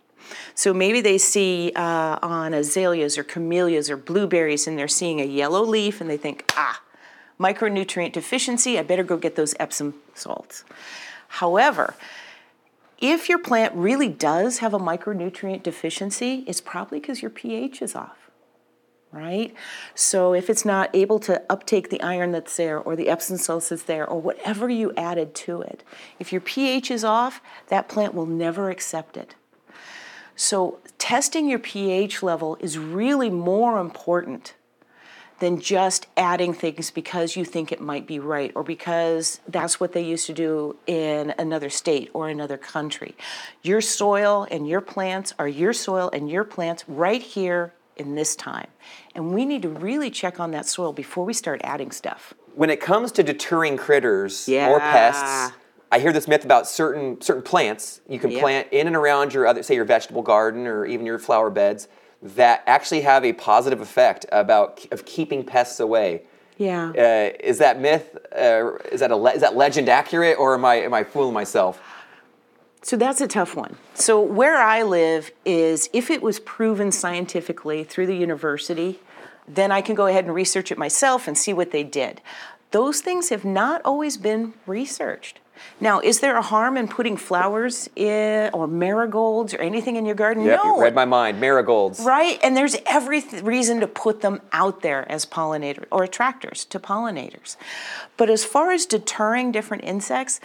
So 0.55 0.73
maybe 0.73 1.03
they 1.03 1.19
see 1.19 1.73
uh, 1.77 2.19
on 2.23 2.55
azaleas 2.55 3.19
or 3.19 3.25
camellias 3.25 3.91
or 3.91 3.99
blueberries 3.99 4.67
and 4.67 4.79
they're 4.79 4.89
seeing 4.89 5.21
a 5.21 5.25
yellow 5.25 5.63
leaf 5.63 6.01
and 6.01 6.09
they 6.09 6.17
think, 6.17 6.51
ah, 6.57 6.81
micronutrient 7.39 8.13
deficiency, 8.13 8.79
I 8.79 8.83
better 8.83 9.03
go 9.03 9.19
get 9.19 9.37
those 9.37 9.55
Epsom 9.61 9.95
salts. 10.15 10.65
However, 11.29 11.95
if 12.99 13.29
your 13.29 13.39
plant 13.39 13.75
really 13.75 14.09
does 14.09 14.59
have 14.59 14.73
a 14.73 14.79
micronutrient 14.79 15.63
deficiency, 15.63 16.45
it's 16.47 16.63
probably 16.63 17.01
because 17.01 17.21
your 17.21 17.31
pH 17.31 17.83
is 17.83 17.95
off 17.95 18.24
right? 19.15 19.55
So 19.95 20.35
if 20.35 20.51
it's 20.51 20.65
not 20.65 20.91
able 20.95 21.19
to 21.21 21.43
uptake 21.49 21.89
the 21.89 22.03
iron 22.03 22.33
that's 22.33 22.57
there 22.57 22.79
or 22.79 22.97
the 22.97 23.09
Epsom 23.09 23.37
salts 23.37 23.69
that's 23.69 23.85
there 23.85 24.07
or 24.07 24.21
whatever 24.21 24.69
you 24.69 24.93
added 24.97 25.35
to 25.37 25.63
it, 25.63 25.85
if 26.19 26.33
your 26.33 26.41
pH 26.41 26.91
is 26.91 27.05
off, 27.05 27.41
that 27.69 27.89
plant 27.89 28.15
will 28.15 28.27
never 28.27 28.71
accept 28.71 29.17
it. 29.17 29.35
So 30.37 30.79
testing 30.99 31.49
your 31.49 31.61
pH 31.61 32.23
level 32.23 32.57
is 32.61 32.77
really 32.79 33.31
more 33.31 33.79
important 33.79 34.55
than 35.41 35.61
just 35.61 36.07
adding 36.17 36.55
things 36.55 36.91
because 36.91 37.37
you 37.37 37.45
think 37.45 37.73
it 37.73 37.81
might 37.81 38.07
be 38.07 38.19
right 38.19 38.53
or 38.55 38.63
because 38.63 39.41
that's 39.49 39.81
what 39.81 39.93
they 39.93 40.03
used 40.03 40.27
to 40.27 40.33
do 40.33 40.77
in 40.87 41.35
another 41.39 41.69
state 41.69 42.11
or 42.15 42.29
another 42.29 42.57
country. 42.57 43.17
Your 43.63 43.81
soil 43.81 44.47
and 44.51 44.69
your 44.69 44.81
plants 44.81 45.35
are 45.39 45.49
your 45.49 45.73
soil 45.73 46.09
and 46.13 46.31
your 46.31 46.45
plants 46.45 46.85
right 46.89 47.21
here 47.21 47.73
in 47.97 48.15
this 48.15 48.37
time. 48.37 48.69
And 49.15 49.33
we 49.35 49.45
need 49.45 49.63
to 49.63 49.69
really 49.69 50.11
check 50.11 50.41
on 50.41 50.51
that 50.53 50.67
soil 50.67 50.93
before 50.93 51.25
we 51.25 51.33
start 51.33 51.61
adding 51.65 51.91
stuff. 51.91 52.35
When 52.55 52.71
it 52.71 52.81
comes 52.81 53.13
to 53.13 53.23
deterring 53.23 53.77
critters 53.77 54.49
or 54.49 54.81
pests, 54.81 55.57
I 55.91 55.99
hear 55.99 56.13
this 56.13 56.27
myth 56.27 56.45
about 56.45 56.69
certain 56.69 57.21
certain 57.21 57.43
plants 57.43 58.01
you 58.09 58.19
can 58.19 58.31
Yep. 58.31 58.41
plant 58.41 58.69
in 58.73 58.87
and 58.87 58.97
around 58.97 59.33
your 59.33 59.47
other, 59.47 59.63
say 59.63 59.75
your 59.75 59.85
vegetable 59.85 60.23
garden 60.23 60.67
or 60.67 60.85
even 60.87 61.07
your 61.07 61.19
flower 61.19 61.51
beds 61.51 61.89
that 62.23 62.63
actually 62.67 63.03
have 63.03 63.25
a 63.25 63.33
positive 63.33 63.81
effect 63.81 64.25
about 64.33 64.85
of 64.91 65.05
keeping 65.05 65.45
pests 65.45 65.79
away. 65.79 66.23
Yeah. 66.57 66.91
Uh, 66.91 67.37
is 67.41 67.59
that 67.59 67.81
myth? 67.81 68.17
Uh, 68.33 68.77
is 68.93 69.01
that 69.01 69.11
a 69.11 69.17
le- 69.17 69.33
is 69.33 69.41
that 69.41 69.57
legend 69.57 69.89
accurate, 69.89 70.39
or 70.39 70.55
am 70.55 70.65
I 70.65 70.77
am 70.77 70.95
I 70.95 71.05
fooling 71.05 71.35
myself? 71.35 71.81
So 72.85 72.99
that's 72.99 73.23
a 73.23 73.27
tough 73.27 73.57
one. 73.57 73.77
So 73.95 74.21
where 74.21 74.59
I 74.59 74.83
live 74.83 75.33
is 75.47 75.89
if 75.95 76.11
it 76.11 76.21
was 76.21 76.39
proven 76.39 76.93
scientifically 76.93 77.83
through 77.83 78.07
the 78.07 78.17
university, 78.17 79.01
then 79.49 79.73
I 79.73 79.81
can 79.81 79.95
go 79.95 80.07
ahead 80.07 80.27
and 80.27 80.35
research 80.35 80.71
it 80.71 80.77
myself 80.77 81.27
and 81.27 81.37
see 81.37 81.55
what 81.55 81.71
they 81.71 81.83
did. 81.83 82.21
Those 82.73 83.01
things 83.01 83.31
have 83.31 83.45
not 83.45 83.81
always 83.87 84.19
been 84.19 84.53
researched. 84.67 85.41
Now, 85.81 86.01
is 86.01 86.21
there 86.21 86.37
a 86.37 86.43
harm 86.43 86.77
in 86.77 86.89
putting 86.89 87.17
flowers 87.17 87.89
in 87.97 88.51
or 88.53 88.67
marigolds 88.67 89.55
or 89.55 89.59
anything 89.59 89.97
in 89.97 90.05
your 90.05 90.15
garden? 90.15 90.45
Yep, 90.45 90.61
no. 90.63 90.77
you 90.77 90.83
read 90.83 90.95
my 90.95 91.05
mind. 91.07 91.41
Marigolds. 91.41 92.01
Right, 92.01 92.39
and 92.43 92.57
there's 92.57 92.77
every 92.85 93.23
th- 93.23 93.43
reason 93.43 93.81
to 93.81 93.87
put 93.87 94.21
them 94.21 94.43
out 94.53 94.83
there 94.83 95.11
as 95.11 95.25
pollinators 95.25 95.87
or 95.91 96.05
attractors 96.05 96.65
to 96.67 96.79
pollinators. 96.79 97.57
But 98.17 98.29
as 98.29 98.45
far 98.45 98.73
as 98.73 98.85
deterring 98.85 99.53
different 99.53 99.85
insects, 99.85 100.41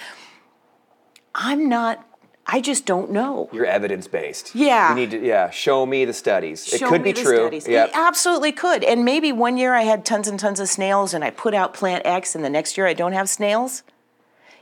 I'm 1.34 1.69
not, 1.69 2.05
I 2.51 2.61
just 2.61 2.85
don't 2.87 3.11
know. 3.11 3.47
You're 3.53 3.65
evidence 3.65 4.07
based. 4.07 4.55
Yeah. 4.55 4.89
You 4.89 4.95
need 4.95 5.11
to 5.11 5.23
yeah 5.23 5.49
show 5.51 5.85
me 5.85 6.05
the 6.05 6.13
studies. 6.13 6.71
it 6.73 6.79
Show 6.79 6.89
could 6.89 7.01
me 7.01 7.11
be 7.13 7.19
the 7.19 7.21
true. 7.21 7.37
studies. 7.37 7.67
Yep. 7.67 7.89
It 7.89 7.95
absolutely 7.95 8.51
could. 8.51 8.83
And 8.83 9.05
maybe 9.05 9.31
one 9.31 9.55
year 9.57 9.75
I 9.75 9.83
had 9.83 10.03
tons 10.03 10.27
and 10.27 10.39
tons 10.39 10.59
of 10.59 10.67
snails 10.67 11.13
and 11.13 11.23
I 11.23 11.29
put 11.29 11.53
out 11.53 11.73
plant 11.75 12.05
X 12.05 12.33
and 12.35 12.43
the 12.43 12.49
next 12.49 12.75
year 12.77 12.87
I 12.87 12.93
don't 12.93 13.13
have 13.13 13.29
snails. 13.29 13.83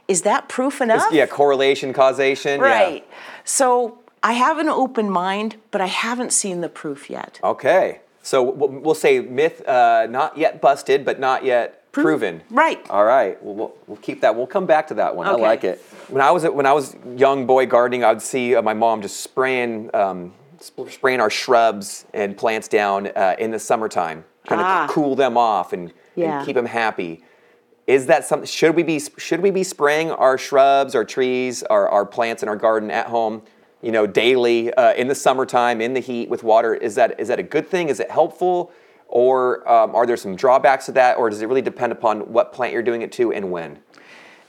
Is 0.08 0.24
that 0.24 0.50
proof 0.50 0.82
enough? 0.82 1.12
Yeah, 1.12 1.26
correlation, 1.28 1.94
causation. 1.94 2.60
yeah. 2.60 2.66
Right. 2.68 3.08
So 3.46 4.00
I 4.22 4.34
have 4.34 4.58
an 4.58 4.68
open 4.70 5.10
mind, 5.10 5.56
but 5.72 5.80
I 5.80 5.88
haven't 5.88 6.34
seen 6.34 6.62
the 6.62 6.70
proof 6.70 7.10
yet. 7.10 7.40
Okay. 7.44 8.02
So 8.22 8.44
we'll 8.44 8.70
we'll 8.70 8.96
say 8.96 9.22
myth 9.22 9.66
uh, 9.68 10.08
not 10.10 10.38
yet 10.38 10.60
busted, 10.62 11.06
but 11.06 11.20
not 11.20 11.46
yet 11.46 11.90
proven. 11.94 12.42
Right. 12.50 12.86
All 12.90 13.06
right. 13.06 13.42
Well, 13.42 13.56
we'll, 13.56 13.74
we'll 13.88 13.98
keep 13.98 14.22
that. 14.22 14.36
We'll 14.36 14.48
come 14.48 14.66
back 14.66 14.88
to 14.90 14.96
that 14.96 15.16
one. 15.16 15.28
Okay. 15.28 15.42
I 15.42 15.48
like 15.48 15.64
it. 15.64 15.82
When 16.10 16.22
I 16.22 16.32
was 16.32 16.44
when 16.46 16.66
I 16.66 16.74
was 16.74 16.96
young 17.18 17.46
boy 17.46 17.66
gardening, 17.66 18.04
I 18.04 18.10
would 18.14 18.22
see 18.22 18.56
uh, 18.56 18.62
my 18.62 18.74
mom 18.74 19.02
just 19.02 19.20
spraying 19.22 19.90
um, 19.94 20.34
spraying 20.60 21.20
our 21.20 21.30
shrubs 21.30 22.06
and 22.14 22.36
plants 22.38 22.68
down 22.68 23.08
uh, 23.16 23.36
in 23.38 23.52
the 23.52 23.60
summertime, 23.60 24.24
kind 24.48 24.62
of 24.62 24.66
Ah. 24.68 24.88
cool 24.90 25.16
them 25.16 25.38
off 25.38 25.74
and, 25.74 25.94
Yeah. 26.16 26.38
and 26.40 26.46
keep 26.46 26.56
them 26.56 26.66
happy. 26.66 27.24
Is 27.86 28.06
that 28.08 28.26
something? 28.26 28.48
Should 28.48 28.76
we 28.76 28.84
be 28.84 29.00
should 29.18 29.42
we 29.42 29.52
be 29.52 29.64
spraying 29.64 30.12
our 30.12 30.38
shrubs, 30.38 30.96
our 30.96 31.04
trees, 31.06 31.64
our, 31.64 31.88
our 31.90 32.06
plants 32.06 32.42
in 32.42 32.50
our 32.50 32.56
garden 32.58 32.90
at 32.90 33.08
home? 33.08 33.42
You 33.82 33.92
know, 33.92 34.08
daily 34.08 34.74
uh, 34.74 34.94
in 34.94 35.08
the 35.08 35.16
summertime, 35.16 35.82
in 35.82 35.94
the 35.94 36.00
heat 36.00 36.30
with 36.30 36.42
water. 36.44 36.74
Is 36.74 36.96
that 36.96 37.20
is 37.20 37.28
that 37.28 37.40
a 37.40 37.44
good 37.44 37.68
thing? 37.68 37.90
Is 37.90 38.00
it 38.00 38.10
helpful, 38.10 38.72
or 39.08 39.68
um, 39.70 39.94
are 39.94 40.06
there 40.06 40.18
some 40.18 40.36
drawbacks 40.36 40.86
to 40.88 40.92
that, 40.94 41.18
or 41.18 41.30
does 41.30 41.42
it 41.42 41.48
really 41.48 41.62
depend 41.62 41.92
upon 41.92 42.22
what 42.34 42.52
plant 42.54 42.74
you're 42.74 42.82
doing 42.82 43.04
it 43.04 43.12
to 43.14 43.32
and 43.32 43.52
when? 43.52 43.80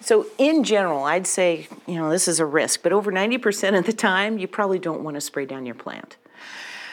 So 0.01 0.27
in 0.39 0.65
general, 0.65 1.05
I'd 1.05 1.27
say, 1.27 1.69
you 1.87 1.97
know, 1.97 2.11
this 2.11 2.29
is 2.29 2.41
a 2.41 2.47
risk, 2.47 2.83
but 2.83 2.93
over 2.93 3.11
90% 3.13 3.77
of 3.79 3.85
the 3.85 3.93
time, 3.93 4.39
you 4.39 4.47
probably 4.47 4.79
don't 4.79 5.03
want 5.03 5.17
to 5.17 5.21
spray 5.21 5.45
down 5.45 5.67
your 5.67 5.75
plant. 5.75 6.17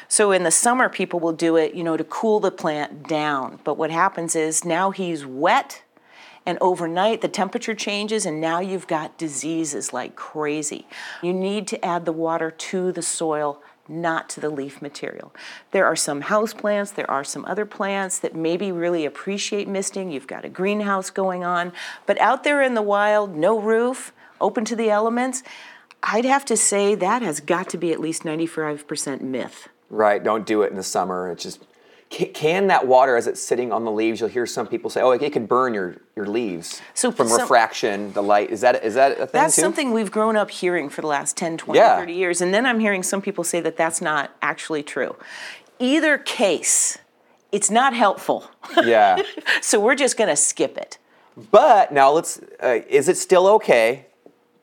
So 0.08 0.32
in 0.32 0.44
the 0.44 0.52
summer, 0.52 0.90
people 0.90 1.20
will 1.20 1.34
do 1.34 1.56
it, 1.56 1.74
you 1.74 1.84
know, 1.84 1.98
to 1.98 2.04
cool 2.04 2.40
the 2.40 2.52
plant 2.52 3.08
down. 3.08 3.60
But 3.64 3.78
what 3.78 3.92
happens 3.92 4.36
is 4.36 4.66
now 4.66 4.92
he's 4.92 5.26
wet, 5.26 5.84
and 6.46 6.58
overnight 6.62 7.22
the 7.22 7.28
temperature 7.28 7.74
changes, 7.74 8.26
and 8.26 8.40
now 8.40 8.60
you've 8.60 8.88
got 8.88 9.18
diseases 9.18 9.94
like 9.94 10.16
crazy. 10.16 10.88
You 11.24 11.34
need 11.34 11.68
to 11.70 11.84
add 11.84 12.06
the 12.06 12.12
water 12.12 12.52
to 12.52 12.92
the 12.92 13.02
soil, 13.02 13.62
not 13.88 14.30
to 14.30 14.40
the 14.40 14.50
leaf 14.50 14.82
material. 14.82 15.34
There 15.72 15.86
are 15.86 15.96
some 15.96 16.22
house 16.22 16.54
plants, 16.54 16.92
there 16.92 17.10
are 17.10 17.24
some 17.24 17.46
other 17.46 17.66
plants 17.66 18.20
that 18.20 18.36
maybe 18.36 18.72
really 18.72 19.06
appreciate 19.06 19.68
misting. 19.68 20.12
You've 20.12 20.28
got 20.28 20.46
a 20.46 20.50
greenhouse 20.50 21.10
going 21.10 21.44
on, 21.44 21.72
but 22.06 22.20
out 22.20 22.44
there 22.44 22.62
in 22.62 22.74
the 22.74 22.82
wild, 22.82 23.36
no 23.36 23.60
roof, 23.60 24.12
open 24.42 24.66
to 24.66 24.76
the 24.76 24.90
elements, 24.90 25.44
I'd 26.04 26.26
have 26.26 26.46
to 26.46 26.58
say 26.58 26.96
that 26.96 27.22
has 27.22 27.40
got 27.40 27.70
to 27.70 27.78
be 27.78 27.92
at 27.92 28.00
least 28.00 28.24
95% 28.24 29.22
myth. 29.22 29.70
Right. 29.90 30.24
Don't 30.24 30.46
do 30.46 30.62
it 30.62 30.70
in 30.70 30.76
the 30.76 30.84
summer. 30.84 31.32
It's 31.32 31.44
just 31.44 31.66
can, 32.10 32.28
can 32.34 32.68
that 32.68 32.88
water 32.88 33.16
as 33.18 33.28
it's 33.28 33.42
sitting 33.42 33.72
on 33.72 33.84
the 33.84 33.92
leaves. 33.92 34.20
You'll 34.20 34.30
hear 34.30 34.46
some 34.46 34.68
people 34.68 34.90
say, 34.90 35.02
"Oh, 35.02 35.12
it, 35.12 35.32
could 35.34 35.48
burn 35.48 35.74
your 35.74 35.98
your 36.16 36.28
leaves 36.28 36.82
So 36.94 37.12
from 37.12 37.28
some- 37.28 37.42
refraction, 37.42 38.14
the 38.14 38.22
light." 38.24 38.52
Is 38.52 38.62
that 38.62 38.84
is 38.84 38.94
that 38.94 39.14
a 39.14 39.16
thing 39.16 39.30
That's 39.34 39.56
too? 39.56 39.62
something 39.62 39.92
we've 39.92 40.12
grown 40.12 40.36
up 40.36 40.52
hearing 40.52 40.90
for 40.90 41.02
the 41.02 41.08
last 41.08 41.36
10, 41.38 41.58
20, 41.58 41.80
Yeah. 41.80 41.98
30 41.98 42.14
years. 42.14 42.42
And 42.42 42.54
then 42.54 42.66
I'm 42.66 42.80
hearing 42.80 43.04
some 43.04 43.22
people 43.22 43.44
say 43.44 43.60
that 43.62 43.76
that's 43.78 44.02
not 44.02 44.32
actually 44.42 44.84
true. 44.84 45.16
Either 45.80 46.18
case, 46.18 46.98
it's 47.52 47.70
not 47.72 47.94
helpful. 47.94 48.50
yeah. 48.84 49.22
so 49.62 49.80
we're 49.80 49.96
just 49.96 50.16
going 50.18 50.30
to 50.30 50.36
skip 50.36 50.78
it. 50.78 50.98
But 51.52 51.92
now 51.92 52.12
let's. 52.12 52.40
Uh, 52.64 52.80
is 52.88 53.10
it 53.10 53.18
still 53.18 53.48
okay 53.48 54.06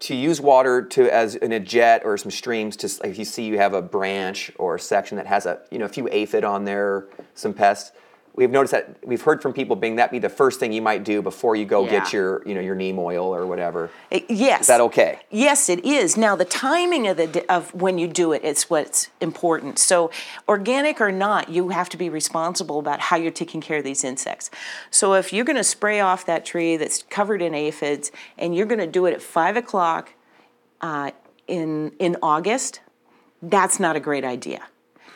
to 0.03 0.17
use 0.17 0.41
water 0.41 0.83
to 0.83 1.09
as 1.15 1.37
in 1.37 1.53
a 1.53 1.61
jet 1.61 2.03
or 2.05 2.17
some 2.17 2.31
streams 2.31 2.77
to 2.77 2.89
like 3.03 3.13
if 3.13 3.19
you 3.19 3.25
see 3.25 3.45
you 3.45 3.57
have 3.59 3.73
a 3.73 3.81
branch 3.81 4.51
or 4.59 4.75
a 4.75 4.81
section 4.81 5.17
that 5.17 5.29
has 5.29 5.47
a 5.47 5.61
you 5.71 5.79
know 5.79 5.85
a 5.85 5.89
few 5.89 6.09
aphid 6.11 6.43
on 6.43 6.65
there, 6.65 7.07
some 7.35 7.55
pests. 7.55 7.93
We've 8.35 8.51
noticed 8.51 8.73
that 8.73 8.97
we've 9.07 9.21
heard 9.21 9.43
from 9.43 9.53
people 9.53 9.77
being 9.77 9.97
that 9.97 10.11
be 10.11 10.19
the 10.19 10.31
first 10.31 10.59
thing 10.59 10.73
you 10.73 10.81
might 10.81 11.05
do 11.05 11.21
before 11.21 11.55
you 11.55 11.67
go 11.67 11.85
get 11.85 12.15
your 12.15 12.43
you 12.49 12.55
know 12.55 12.63
your 12.63 12.75
neem 12.75 12.99
oil 12.99 13.35
or 13.35 13.47
whatever. 13.47 13.91
It- 14.11 14.25
yes. 14.31 14.63
Is 14.63 14.67
that 14.69 14.81
okay? 14.81 15.19
Yes, 15.31 15.69
it 15.69 15.85
is. 15.85 16.17
Now, 16.17 16.35
the 16.35 16.47
timing 16.47 17.07
of 17.07 17.19
the 17.19 17.45
of 17.53 17.75
when 17.75 17.99
you 17.99 18.09
do 18.09 18.33
it 18.33 18.43
is 18.43 18.65
what's 18.71 19.09
important. 19.21 19.79
So, 19.79 20.11
organic 20.49 20.99
or 20.99 21.13
not, 21.13 21.51
you 21.51 21.69
have 21.69 21.91
to 21.91 21.99
be 21.99 22.09
responsible 22.09 22.79
about 22.79 23.01
how 23.01 23.17
you're 23.17 23.31
taking 23.31 23.61
care 23.61 23.79
of 23.79 23.85
these 23.85 24.03
insects. 24.03 24.51
So, 24.91 25.13
if 25.13 25.33
you're 25.33 25.45
going 25.45 25.57
to 25.57 25.65
spray 25.65 26.01
off 26.01 26.25
that 26.25 26.47
tree 26.47 26.79
that's 26.79 27.03
covered 27.11 27.43
in 27.43 27.55
aphids, 27.55 28.11
and 28.39 28.57
you're 28.57 28.67
going 28.67 28.81
to 28.81 28.87
do 28.87 29.05
it 29.05 29.13
at 29.13 29.21
five 29.21 29.57
o'clock 29.59 30.15
uh, 30.81 31.11
in 31.47 31.93
in 31.99 32.17
August, 32.23 32.81
that's 33.43 33.79
not 33.79 33.95
a 33.95 34.01
great 34.01 34.25
idea. 34.25 34.63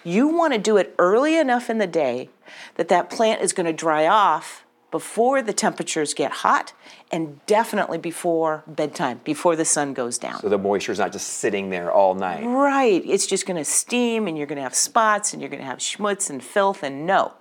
You 0.07 0.29
want 0.29 0.53
to 0.53 0.59
do 0.61 0.77
it 0.77 0.95
early 1.01 1.37
enough 1.37 1.69
in 1.69 1.79
the 1.79 1.87
day 1.89 2.31
that 2.77 2.87
that 2.89 3.11
plant 3.11 3.43
is 3.43 3.53
going 3.53 3.67
to 3.67 3.73
dry 3.73 4.07
off 4.07 4.65
before 4.93 5.43
the 5.43 5.53
temperatures 5.53 6.15
get 6.15 6.31
hot 6.31 6.73
and 7.11 7.45
definitely 7.47 7.99
before 7.99 8.63
bedtime, 8.69 9.21
before 9.25 9.57
the 9.57 9.65
sun 9.65 9.95
goes 9.95 10.17
down. 10.17 10.41
So 10.41 10.49
the 10.49 10.59
moisture 10.59 10.93
is 10.93 11.01
not 11.01 11.11
just 11.11 11.27
sitting 11.27 11.71
there 11.71 11.91
all 11.91 12.15
night. 12.15 12.45
right, 12.45 13.03
it's 13.05 13.27
just 13.27 13.47
going 13.47 13.57
to 13.57 13.65
steam 13.65 14.29
and 14.29 14.39
you're 14.39 14.47
going 14.47 14.59
to 14.59 14.63
have 14.63 14.77
spots 14.77 15.33
and 15.33 15.43
you're 15.43 15.51
going 15.51 15.61
to 15.61 15.67
have 15.67 15.79
schmutz 15.79 16.31
and 16.31 16.41
filth 16.43 16.85
and 16.85 17.05
no. 17.05 17.35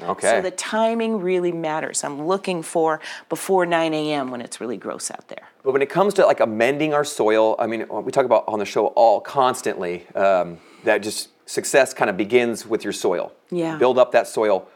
Okay. 0.00 0.28
So 0.28 0.40
the 0.42 0.50
timing 0.50 1.20
really 1.20 1.52
matters. 1.52 2.04
I'm 2.04 2.26
looking 2.26 2.62
for 2.62 3.00
before 3.30 3.64
9 3.64 3.94
a.m. 3.94 4.30
when 4.30 4.40
it's 4.42 4.60
really 4.60 4.76
gross 4.76 5.10
out 5.10 5.28
there. 5.28 5.48
But 5.62 5.72
when 5.72 5.80
it 5.80 5.88
comes 5.88 6.12
to 6.14 6.26
like 6.26 6.40
amending 6.40 6.92
our 6.92 7.04
soil, 7.04 7.56
I 7.58 7.66
mean, 7.66 7.86
we 7.88 8.12
talk 8.12 8.26
about 8.26 8.44
on 8.48 8.58
the 8.58 8.64
show 8.64 8.88
all 8.88 9.20
constantly 9.20 10.06
um, 10.14 10.58
that 10.84 11.02
just 11.02 11.28
success 11.46 11.92
kind 11.94 12.08
of 12.10 12.16
begins 12.16 12.66
with 12.66 12.84
your 12.84 12.92
soil. 12.92 13.32
Yeah. 13.50 13.76
Build 13.78 13.98
up 13.98 14.12
that 14.12 14.26
soil. 14.28 14.68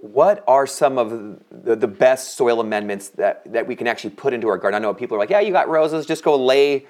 what 0.00 0.44
are 0.46 0.66
some 0.66 0.98
of 0.98 1.38
the, 1.50 1.76
the 1.76 1.88
best 1.88 2.36
soil 2.36 2.60
amendments 2.60 3.08
that, 3.10 3.50
that 3.52 3.66
we 3.66 3.74
can 3.74 3.86
actually 3.86 4.10
put 4.10 4.32
into 4.34 4.48
our 4.48 4.58
garden? 4.58 4.76
I 4.76 4.80
know 4.80 4.92
people 4.92 5.16
are 5.16 5.20
like, 5.20 5.30
yeah, 5.30 5.40
you 5.40 5.50
got 5.52 5.68
roses, 5.68 6.04
just 6.04 6.22
go 6.22 6.36
lay, 6.36 6.86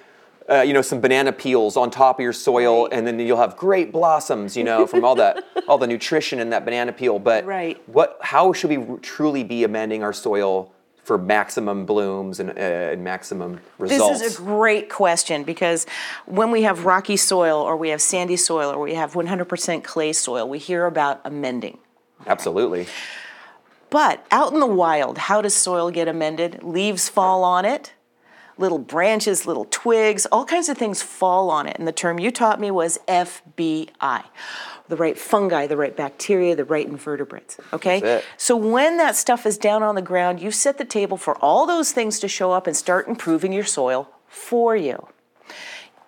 uh, 0.50 0.62
you 0.62 0.72
know, 0.72 0.82
some 0.82 1.00
banana 1.00 1.32
peels 1.32 1.76
on 1.76 1.90
top 1.90 2.18
of 2.18 2.22
your 2.22 2.32
soil, 2.32 2.88
and 2.90 3.06
then 3.06 3.18
you'll 3.20 3.38
have 3.38 3.56
great 3.56 3.92
blossoms, 3.92 4.56
you 4.56 4.64
know, 4.64 4.86
from 4.86 5.04
all 5.04 5.14
that, 5.14 5.44
all 5.68 5.78
the 5.78 5.86
nutrition 5.86 6.40
in 6.40 6.50
that 6.50 6.64
banana 6.64 6.92
peel. 6.92 7.18
But 7.20 7.46
Right. 7.46 7.80
what, 7.88 8.18
how 8.20 8.52
should 8.52 8.70
we 8.70 8.98
truly 9.00 9.44
be 9.44 9.62
amending 9.64 10.02
our 10.02 10.12
soil 10.12 10.73
for 11.04 11.18
maximum 11.18 11.86
blooms 11.86 12.40
and, 12.40 12.50
uh, 12.50 12.52
and 12.92 13.04
maximum 13.04 13.60
results? 13.78 14.20
This 14.20 14.32
is 14.32 14.38
a 14.38 14.42
great 14.42 14.88
question 14.88 15.44
because 15.44 15.86
when 16.26 16.50
we 16.50 16.62
have 16.62 16.84
rocky 16.84 17.16
soil 17.16 17.58
or 17.58 17.76
we 17.76 17.90
have 17.90 18.00
sandy 18.00 18.36
soil 18.36 18.70
or 18.70 18.80
we 18.80 18.94
have 18.94 19.12
100% 19.12 19.84
clay 19.84 20.12
soil, 20.12 20.48
we 20.48 20.58
hear 20.58 20.86
about 20.86 21.20
amending. 21.24 21.78
Absolutely. 22.26 22.86
But 23.90 24.26
out 24.30 24.52
in 24.52 24.60
the 24.60 24.66
wild, 24.66 25.18
how 25.18 25.42
does 25.42 25.54
soil 25.54 25.90
get 25.90 26.08
amended? 26.08 26.62
Leaves 26.62 27.08
fall 27.08 27.44
on 27.44 27.64
it, 27.64 27.92
little 28.56 28.78
branches, 28.78 29.46
little 29.46 29.66
twigs, 29.70 30.26
all 30.26 30.44
kinds 30.44 30.68
of 30.68 30.78
things 30.78 31.02
fall 31.02 31.50
on 31.50 31.66
it. 31.66 31.76
And 31.78 31.86
the 31.88 31.92
term 31.92 32.18
you 32.18 32.30
taught 32.30 32.60
me 32.60 32.70
was 32.70 32.98
FBI 33.08 34.24
the 34.88 34.96
right 34.96 35.18
fungi, 35.18 35.66
the 35.66 35.76
right 35.76 35.96
bacteria, 35.96 36.54
the 36.54 36.64
right 36.64 36.86
invertebrates. 36.86 37.56
Okay? 37.72 38.22
So 38.36 38.54
when 38.56 38.98
that 38.98 39.16
stuff 39.16 39.46
is 39.46 39.56
down 39.56 39.82
on 39.82 39.94
the 39.94 40.02
ground, 40.02 40.40
you 40.40 40.50
set 40.50 40.78
the 40.78 40.84
table 40.84 41.16
for 41.16 41.36
all 41.38 41.66
those 41.66 41.92
things 41.92 42.20
to 42.20 42.28
show 42.28 42.52
up 42.52 42.66
and 42.66 42.76
start 42.76 43.08
improving 43.08 43.52
your 43.52 43.64
soil 43.64 44.10
for 44.26 44.76
you. 44.76 45.08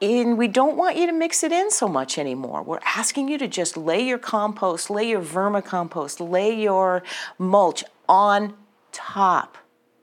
And 0.02 0.36
we 0.36 0.46
don't 0.46 0.76
want 0.76 0.96
you 0.96 1.06
to 1.06 1.12
mix 1.12 1.42
it 1.42 1.52
in 1.52 1.70
so 1.70 1.88
much 1.88 2.18
anymore. 2.18 2.62
We're 2.62 2.80
asking 2.84 3.28
you 3.28 3.38
to 3.38 3.48
just 3.48 3.78
lay 3.78 4.06
your 4.06 4.18
compost, 4.18 4.90
lay 4.90 5.08
your 5.08 5.22
vermicompost, 5.22 6.28
lay 6.28 6.54
your 6.54 7.02
mulch 7.38 7.82
on 8.06 8.54
top. 8.92 9.56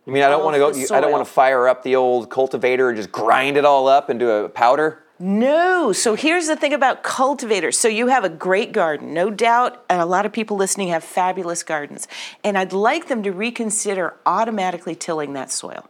You 0.05 0.13
mean 0.13 0.23
I 0.23 0.29
don't 0.29 0.41
oh, 0.41 0.45
want 0.45 0.55
to 0.55 0.59
go? 0.59 0.73
you- 0.73 0.87
I 0.91 0.99
don't 0.99 1.11
want 1.11 1.25
to 1.25 1.31
fire 1.31 1.67
up 1.67 1.83
the 1.83 1.95
old 1.95 2.29
cultivator 2.29 2.89
and 2.89 2.97
just 2.97 3.11
grind 3.11 3.57
it 3.57 3.65
all 3.65 3.87
up 3.87 4.09
into 4.09 4.29
a 4.29 4.49
powder? 4.49 5.03
No. 5.19 5.93
So 5.93 6.15
here's 6.15 6.47
the 6.47 6.55
thing 6.55 6.73
about 6.73 7.03
cultivators. 7.03 7.77
So 7.77 7.87
you 7.87 8.07
have 8.07 8.25
a 8.25 8.29
great 8.29 8.73
garden, 8.73 9.13
no 9.13 9.29
doubt. 9.29 9.83
And 9.89 10.01
a 10.01 10.05
lot 10.05 10.25
of 10.25 10.33
people 10.33 10.57
listening 10.57 10.89
have 10.89 11.03
fabulous 11.03 11.63
gardens. 11.63 12.07
And 12.43 12.57
I'd 12.57 12.73
like 12.73 13.07
them 13.07 13.23
to 13.23 13.31
reconsider 13.31 14.15
automatically 14.25 14.95
tilling 14.95 15.33
that 15.33 15.51
soil. 15.51 15.89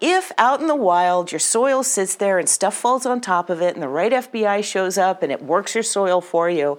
If 0.00 0.30
out 0.38 0.60
in 0.60 0.66
the 0.68 0.76
wild 0.76 1.32
your 1.32 1.38
soil 1.38 1.82
sits 1.82 2.14
there 2.16 2.38
and 2.38 2.48
stuff 2.48 2.74
falls 2.74 3.04
on 3.04 3.20
top 3.20 3.50
of 3.50 3.60
it 3.60 3.74
and 3.74 3.82
the 3.82 3.88
right 3.88 4.12
FBI 4.12 4.62
shows 4.62 4.96
up 4.96 5.22
and 5.22 5.32
it 5.32 5.42
works 5.42 5.74
your 5.74 5.84
soil 5.84 6.20
for 6.20 6.48
you, 6.48 6.78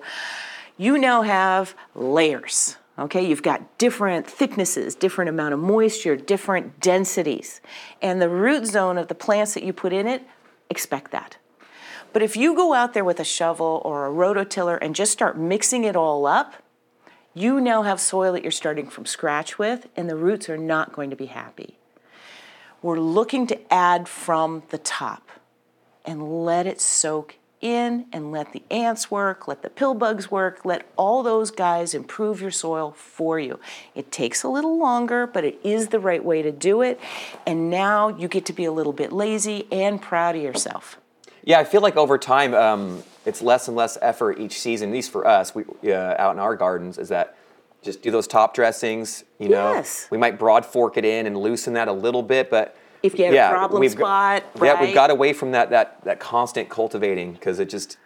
you 0.78 0.98
now 0.98 1.24
have 1.24 1.76
layers. 1.96 2.78
Okay, 3.00 3.28
you've 3.28 3.44
got 3.44 3.78
different 3.78 4.26
thicknesses, 4.26 4.96
different 4.96 5.30
amount 5.30 5.54
of 5.54 5.60
moisture, 5.60 6.16
different 6.16 6.80
densities. 6.80 7.62
And 8.02 8.20
the 8.20 8.30
root 8.30 8.66
zone 8.66 8.98
of 8.98 9.08
the 9.08 9.16
plants 9.16 9.54
that 9.54 9.64
you 9.64 9.72
put 9.72 9.94
in 9.94 10.08
it, 10.08 10.24
expect 10.70 11.12
that. 11.12 11.38
But 12.12 12.24
if 12.24 12.36
you 12.36 12.56
go 12.56 12.74
out 12.74 12.94
there 12.96 13.06
with 13.06 13.20
a 13.20 13.24
shovel 13.24 13.82
or 13.86 14.08
a 14.08 14.12
rototiller 14.12 14.80
and 14.82 14.96
just 14.96 15.12
start 15.12 15.38
mixing 15.38 15.84
it 15.84 15.96
all 15.96 16.26
up, 16.26 16.56
you 17.36 17.62
now 17.62 17.84
have 17.84 18.00
soil 18.00 18.34
that 18.34 18.42
you're 18.42 18.52
starting 18.52 18.90
from 18.90 19.06
scratch 19.06 19.60
with, 19.60 19.88
and 19.96 20.10
the 20.10 20.16
roots 20.16 20.50
are 20.50 20.58
not 20.58 20.92
going 20.92 21.12
to 21.12 21.16
be 21.16 21.28
happy. 21.28 21.78
We're 22.82 23.00
looking 23.00 23.46
to 23.48 23.74
add 23.74 24.08
from 24.08 24.64
the 24.70 24.80
top 24.80 25.30
and 26.04 26.44
let 26.46 26.66
it 26.66 26.82
soak 26.82 27.36
in 27.62 28.06
and 28.14 28.32
let 28.32 28.54
the 28.54 28.62
ants 28.70 29.10
work, 29.10 29.48
let 29.48 29.62
the 29.62 29.70
pill 29.70 29.94
bugs 29.94 30.30
work, 30.30 30.64
let 30.64 30.86
all 30.96 31.24
those 31.24 31.52
guys 31.52 31.94
improve 31.94 32.42
your 32.42 32.52
soil 32.52 32.92
for 32.92 33.40
you. 33.40 33.60
It 33.96 34.12
takes 34.12 34.44
a 34.44 34.48
little 34.48 34.78
longer, 34.78 35.26
but 35.26 35.44
it 35.44 35.60
is 35.64 35.88
the 35.88 36.00
right 36.00 36.24
way 36.24 36.42
to 36.42 36.52
do 36.52 36.82
it. 36.82 37.00
And 37.46 37.70
now 37.70 38.10
you 38.10 38.28
get 38.28 38.46
to 38.46 38.54
be 38.54 38.66
a 38.66 38.72
little 38.72 38.94
bit 38.94 39.12
lazy 39.12 39.68
and 39.72 40.02
proud 40.02 40.36
of 40.36 40.42
yourself. 40.42 40.98
Yeah, 41.44 41.60
I 41.60 41.64
feel 41.64 41.82
like 41.82 41.96
over 41.96 42.18
time, 42.18 42.54
um, 42.54 43.04
it's 43.26 43.42
less 43.42 43.68
and 43.68 43.76
less 43.76 43.98
effort 44.02 44.40
each 44.40 44.60
season. 44.60 44.90
At 44.90 44.94
least 44.94 45.12
for 45.12 45.26
us, 45.26 45.56
we 45.56 45.64
uh, 45.92 46.16
out 46.18 46.34
in 46.34 46.40
our 46.40 46.56
gardens, 46.56 46.98
is 46.98 47.10
that 47.10 47.38
just 47.82 48.02
do 48.02 48.12
those 48.12 48.28
top 48.28 48.54
dressings. 48.54 49.24
You 49.40 49.50
know, 49.50 49.74
Yes. 49.74 50.08
we 50.12 50.18
might 50.18 50.38
broad 50.38 50.66
fork 50.66 50.98
it 50.98 51.06
in 51.06 51.26
and 51.26 51.38
loosen 51.38 51.74
that 51.74 51.88
a 51.88 51.94
little 51.94 52.24
bit, 52.24 52.50
but 52.50 52.76
If 53.04 53.18
you 53.18 53.26
have 53.26 53.34
a 53.34 53.36
yeah, 53.36 53.50
problem 53.52 53.80
we've 53.82 53.96
got- 53.96 54.44
spot, 54.44 54.64
yeah, 54.66 54.72
right? 54.74 54.88
we 54.88 54.94
got 54.94 55.10
away 55.10 55.34
from 55.34 55.52
that 55.52 55.70
that 55.70 56.04
that 56.04 56.20
constant 56.20 56.70
cultivating 56.70 57.34
because 57.34 57.60
it 57.60 57.70
just 57.70 57.98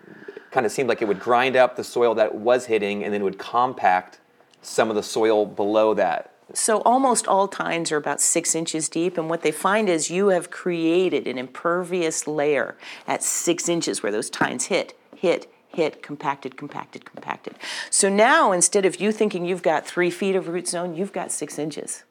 kind 0.51 0.65
of 0.65 0.71
seemed 0.71 0.89
like 0.89 1.01
it 1.01 1.08
would 1.08 1.19
grind 1.19 1.56
up 1.56 1.75
the 1.77 1.84
soil 1.84 2.13
that 2.15 2.36
was 2.36 2.65
hitting, 2.65 3.04
and 3.04 3.13
then 3.13 3.21
it 3.21 3.23
would 3.23 3.39
compact 3.39 4.19
some 4.62 4.89
of 4.89 4.95
the 4.95 5.04
soil 5.04 5.45
below 5.45 5.93
that. 5.93 6.32
So 6.54 6.82
almost 6.82 7.27
all 7.27 7.47
tines 7.47 7.91
are 7.93 7.97
about 7.97 8.19
six 8.19 8.54
inches 8.54 8.89
deep, 8.89 9.17
and 9.17 9.30
what 9.30 9.41
they 9.41 9.51
find 9.54 9.88
is 9.88 10.12
you 10.12 10.27
have 10.27 10.51
created 10.51 11.25
an 11.25 11.38
impervious 11.38 12.27
layer 12.27 12.75
at 13.08 13.23
six 13.23 13.69
inches 13.69 14.04
where 14.04 14.12
those 14.12 14.30
tines 14.30 14.65
hit, 14.65 14.93
hit, 15.15 15.49
hit, 15.69 16.04
compacted, 16.04 16.58
compacted, 16.58 17.06
compacted. 17.06 17.56
So 17.89 18.10
now 18.10 18.51
instead 18.51 18.86
of 18.86 18.99
you 18.99 19.13
thinking 19.13 19.45
you've 19.45 19.63
got 19.63 19.88
three 19.88 20.12
feet 20.12 20.36
of 20.36 20.49
root 20.49 20.67
zone, 20.67 20.93
you've 20.95 21.13
got 21.13 21.32
six 21.32 21.58
inches. 21.58 22.04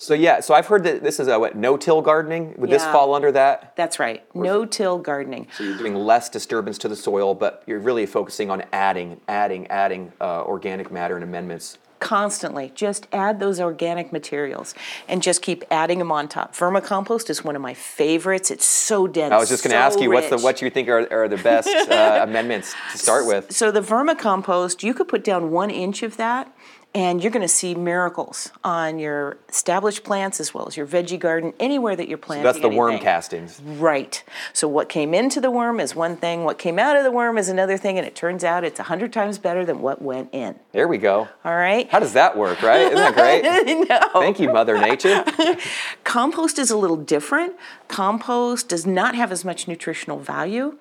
So 0.00 0.14
yeah, 0.14 0.38
so 0.38 0.54
I've 0.54 0.68
heard 0.68 0.84
that 0.84 1.02
this 1.02 1.18
is 1.18 1.26
a 1.26 1.40
what 1.40 1.56
no-till 1.56 2.00
gardening. 2.02 2.54
Would 2.56 2.70
this 2.70 2.84
fall 2.84 3.14
under 3.14 3.32
that? 3.32 3.74
That's 3.74 3.98
right. 3.98 4.24
No-till 4.32 4.98
gardening. 4.98 5.48
So 5.56 5.64
you're 5.64 5.76
doing 5.76 5.96
less 5.96 6.28
disturbance 6.28 6.78
to 6.78 6.88
the 6.88 6.94
soil, 6.94 7.34
but 7.34 7.64
you're 7.66 7.80
really 7.80 8.06
focusing 8.06 8.48
on 8.48 8.62
adding, 8.72 9.20
adding, 9.26 9.66
adding 9.66 10.12
uh, 10.20 10.44
organic 10.44 10.92
matter 10.92 11.16
and 11.16 11.24
amendments. 11.24 11.78
Constantly, 11.98 12.70
just 12.76 13.08
add 13.12 13.40
those 13.40 13.58
organic 13.58 14.12
materials 14.12 14.72
and 15.08 15.20
just 15.20 15.42
keep 15.42 15.64
adding 15.68 15.98
them 15.98 16.12
on 16.12 16.28
top. 16.28 16.54
Vermicompost 16.54 17.28
is 17.28 17.42
one 17.42 17.56
of 17.56 17.62
my 17.62 17.74
favorites. 17.74 18.52
It's 18.52 18.64
so 18.64 19.08
dense. 19.08 19.32
I 19.32 19.36
was 19.36 19.48
just 19.48 19.64
going 19.64 19.72
to 19.72 19.78
so 19.78 19.82
ask 19.82 19.98
you 19.98 20.12
what's 20.12 20.30
the 20.30 20.38
what 20.38 20.62
you 20.62 20.70
think 20.70 20.88
are, 20.88 21.12
are 21.12 21.26
the 21.26 21.38
best 21.38 21.68
uh, 21.68 22.20
amendments 22.22 22.72
to 22.92 22.98
start 22.98 23.26
with. 23.26 23.50
So 23.50 23.72
the 23.72 23.80
vermicompost, 23.80 24.84
you 24.84 24.94
could 24.94 25.08
put 25.08 25.24
down 25.24 25.50
one 25.50 25.70
inch 25.70 26.04
of 26.04 26.16
that, 26.18 26.54
and 26.98 27.22
you're 27.22 27.30
going 27.30 27.42
to 27.42 27.46
see 27.46 27.76
miracles 27.76 28.50
on 28.64 28.98
your 28.98 29.36
established 29.48 30.02
plants 30.02 30.40
as 30.40 30.52
well 30.52 30.66
as 30.66 30.76
your 30.76 30.84
veggie 30.84 31.16
garden, 31.16 31.52
anywhere 31.60 31.94
that 31.94 32.08
you're 32.08 32.18
planting. 32.18 32.42
That's 32.42 32.58
the 32.58 32.68
worm 32.68 32.98
castings. 32.98 33.60
Right. 33.60 34.24
So 34.52 34.66
what 34.66 34.88
came 34.88 35.14
into 35.14 35.40
the 35.40 35.48
worm 35.48 35.78
is 35.78 35.94
one 35.94 36.16
thing, 36.16 36.42
what 36.42 36.58
came 36.58 36.76
out 36.76 36.96
of 36.96 37.04
the 37.04 37.12
worm 37.12 37.38
is 37.38 37.48
another 37.48 37.76
thing, 37.76 37.98
and 37.98 38.06
it 38.06 38.16
turns 38.16 38.42
out 38.42 38.64
it's 38.64 38.80
a 38.80 38.82
hundred 38.82 39.12
times 39.12 39.38
better 39.38 39.64
than 39.64 39.80
what 39.80 40.02
went 40.02 40.34
in. 40.34 40.56
There 40.72 40.88
we 40.88 40.98
go. 40.98 41.28
All 41.44 41.54
right. 41.54 41.88
How 41.88 42.00
does 42.00 42.14
that 42.14 42.36
work, 42.36 42.62
right? 42.62 42.80
Isn't 42.80 42.96
that 42.96 43.14
great? 43.14 43.88
no. 43.88 44.20
Thank 44.20 44.40
you, 44.40 44.52
Mother 44.52 44.76
Nature. 44.76 45.24
Compost 46.02 46.58
is 46.58 46.72
a 46.72 46.76
little 46.76 46.96
different. 46.96 47.54
Compost 47.86 48.68
does 48.68 48.86
not 48.86 49.14
have 49.14 49.30
as 49.30 49.44
much 49.44 49.68
nutritional 49.68 50.18
value, 50.18 50.76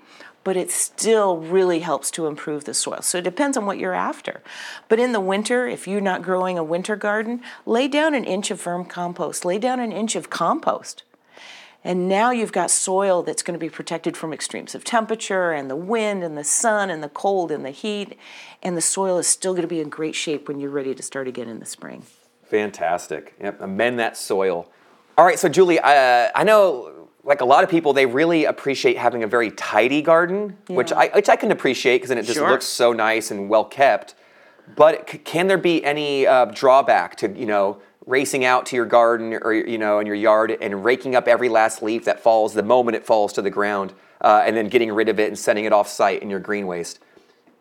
but 0.47 0.55
it 0.55 0.71
still 0.71 1.39
really 1.39 1.81
helps 1.81 2.10
to 2.10 2.25
improve 2.25 2.63
the 2.63 2.73
soil. 2.73 3.01
So 3.01 3.17
it 3.17 3.25
depends 3.25 3.57
on 3.57 3.65
what 3.65 3.79
you're 3.79 3.93
after. 3.93 4.39
But 4.88 4.97
in 4.97 5.12
the 5.12 5.19
winter, 5.19 5.67
if 5.67 5.89
you're 5.89 5.99
not 5.99 6.21
growing 6.21 6.57
a 6.57 6.63
winter 6.63 6.95
garden, 6.95 7.41
lay 7.65 7.89
down 7.89 8.15
an 8.15 8.23
inch 8.23 8.49
of 8.49 8.63
vermicompost, 8.63 9.43
lay 9.43 9.57
down 9.57 9.81
an 9.81 9.91
inch 9.91 10.15
of 10.15 10.29
compost. 10.29 11.03
And 11.83 12.07
now 12.07 12.31
you've 12.31 12.53
got 12.53 12.71
soil 12.71 13.23
that's 13.23 13.43
going 13.43 13.60
to 13.60 13.65
be 13.65 13.69
protected 13.69 14.15
from 14.15 14.31
extremes 14.31 14.73
of 14.73 14.86
temperature 14.86 15.51
and 15.51 15.69
the 15.69 15.75
wind 15.75 16.23
and 16.23 16.38
the 16.38 16.45
sun 16.45 16.89
and 16.89 17.03
the 17.03 17.10
cold 17.10 17.51
and 17.51 17.65
the 17.65 17.71
heat. 17.71 18.17
And 18.63 18.77
the 18.77 18.81
soil 18.81 19.17
is 19.17 19.27
still 19.27 19.51
going 19.51 19.63
to 19.63 19.67
be 19.67 19.81
in 19.81 19.89
great 19.89 20.15
shape 20.15 20.47
when 20.47 20.62
you're 20.62 20.69
ready 20.69 20.95
to 20.95 21.03
start 21.03 21.27
again 21.27 21.49
in 21.49 21.60
the 21.60 21.65
spring. 21.65 22.03
Fantastic. 22.45 23.36
Yep, 23.41 23.60
amend 23.60 23.99
that 23.99 24.15
soil. 24.15 24.71
All 25.17 25.25
right, 25.25 25.38
so 25.38 25.49
Julie, 25.49 25.79
uh, 25.79 26.29
I 26.33 26.45
know 26.45 26.96
like 27.27 27.41
a 27.41 27.45
lot 27.45 27.61
of 27.65 27.69
people, 27.69 27.91
they 27.91 28.05
really 28.05 28.45
appreciate 28.45 28.97
having 28.97 29.21
a 29.21 29.27
very 29.27 29.51
tidy 29.51 30.01
garden, 30.01 30.57
which 30.67 30.93
I 30.93 31.09
which 31.09 31.27
I 31.27 31.35
can 31.35 31.51
appreciate 31.51 31.97
because 31.97 32.09
then 32.09 32.17
it 32.17 32.23
just 32.23 32.39
Sure. 32.39 32.49
looks 32.49 32.65
so 32.65 32.93
nice 32.93 33.29
and 33.29 33.49
well 33.49 33.65
kept. 33.65 34.15
But 34.75 35.09
c- 35.09 35.17
can 35.19 35.47
there 35.47 35.57
be 35.57 35.83
any 35.83 36.25
uh, 36.25 36.45
drawback 36.45 37.17
to 37.17 37.27
you 37.37 37.45
know 37.45 37.81
racing 38.05 38.45
out 38.45 38.65
to 38.67 38.77
your 38.77 38.85
garden 38.85 39.33
or 39.33 39.53
you 39.53 39.77
know 39.77 39.99
in 39.99 40.07
your 40.07 40.15
yard 40.15 40.57
and 40.61 40.85
raking 40.85 41.15
up 41.15 41.27
every 41.27 41.49
last 41.49 41.83
leaf 41.83 42.05
that 42.05 42.21
falls 42.21 42.53
the 42.53 42.63
moment 42.63 42.95
it 42.95 43.05
falls 43.05 43.33
to 43.33 43.41
the 43.41 43.49
ground, 43.49 43.93
uh, 44.21 44.43
and 44.45 44.55
then 44.55 44.69
getting 44.69 44.91
rid 44.93 45.09
of 45.09 45.19
it 45.19 45.27
and 45.27 45.37
sending 45.37 45.65
it 45.65 45.73
off 45.73 45.89
site 45.89 46.23
in 46.23 46.29
your 46.29 46.39
green 46.39 46.65
waste? 46.65 46.99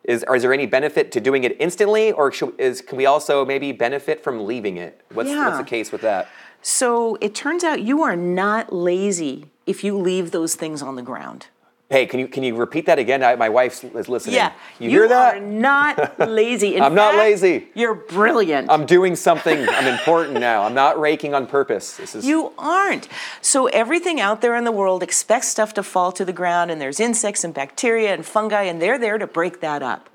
Is, 0.04 0.24
is 0.32 0.42
there 0.42 0.52
any 0.52 0.66
benefit 0.66 1.10
to 1.12 1.20
doing 1.20 1.42
it 1.42 1.56
instantly, 1.58 2.12
or 2.12 2.30
should, 2.30 2.54
is, 2.60 2.80
can 2.80 2.96
we 2.96 3.06
also 3.06 3.44
maybe 3.44 3.72
benefit 3.72 4.22
from 4.22 4.46
leaving 4.46 4.76
it? 4.76 5.00
What's, 5.12 5.28
what's 5.28 5.58
the 5.58 5.64
case 5.64 5.90
with 5.90 6.02
that? 6.02 6.28
So 6.62 7.18
it 7.20 7.34
turns 7.34 7.64
out 7.64 7.82
you 7.82 8.04
are 8.04 8.14
not 8.14 8.72
lazy 8.72 9.50
if 9.66 9.84
you 9.84 9.98
leave 9.98 10.30
those 10.30 10.54
things 10.54 10.82
on 10.82 10.96
the 10.96 11.02
ground. 11.02 11.48
Hey, 11.88 12.06
can 12.06 12.18
you 12.18 12.26
can 12.26 12.42
you 12.42 12.56
repeat 12.56 12.86
that 12.86 12.98
again? 12.98 13.22
I, 13.22 13.36
my 13.36 13.48
wife 13.48 13.84
is 13.84 14.08
listening. 14.08 14.34
Yeah, 14.34 14.52
you, 14.80 14.90
hear 14.90 15.06
that? 15.06 15.36
are 15.36 15.40
not 15.40 16.18
lazy. 16.18 16.74
In 16.74 16.82
I'm 16.84 16.96
not 16.96 17.14
lazy. 17.14 17.68
You're 17.74 17.94
brilliant. 17.94 18.68
I'm 18.72 18.86
doing 18.86 19.14
something. 19.14 19.68
I'm 19.68 19.86
important 19.86 20.40
now. 20.40 20.64
I'm 20.64 20.74
not 20.74 20.98
raking 20.98 21.32
on 21.32 21.46
purpose. 21.46 21.96
This 21.96 22.16
is 22.16 22.26
you 22.26 22.52
aren't. 22.58 23.06
So 23.40 23.68
everything 23.68 24.20
out 24.20 24.40
there 24.40 24.56
in 24.56 24.64
the 24.64 24.72
world 24.72 25.04
expects 25.04 25.46
stuff 25.46 25.74
to 25.74 25.84
fall 25.84 26.10
to 26.10 26.24
the 26.24 26.32
ground, 26.32 26.72
and 26.72 26.80
there's 26.80 26.98
insects 26.98 27.44
and 27.44 27.54
bacteria 27.54 28.12
and 28.12 28.26
fungi, 28.26 28.62
and 28.62 28.82
they're 28.82 28.98
there 28.98 29.18
to 29.18 29.26
break 29.28 29.60
that 29.60 29.80
up. 29.80 30.10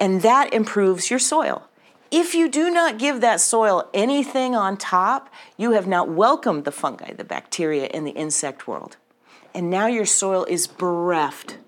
And 0.00 0.22
that 0.22 0.54
improves 0.54 1.10
your 1.10 1.18
soil. 1.18 1.68
If 2.10 2.34
you 2.34 2.48
do 2.48 2.70
not 2.70 2.98
give 2.98 3.20
that 3.20 3.40
soil 3.40 3.88
anything 3.92 4.54
on 4.54 4.76
top, 4.76 5.32
you 5.56 5.72
have 5.72 5.86
not 5.86 6.08
welcomed 6.08 6.64
the 6.64 6.72
fungi, 6.72 7.12
the 7.12 7.24
bacteria, 7.24 7.86
and 7.92 8.06
the 8.06 8.12
insect 8.12 8.68
world. 8.68 8.96
And 9.54 9.70
now 9.70 9.86
your 9.86 10.06
soil 10.06 10.44
is 10.44 10.66
bereft. 10.66 11.58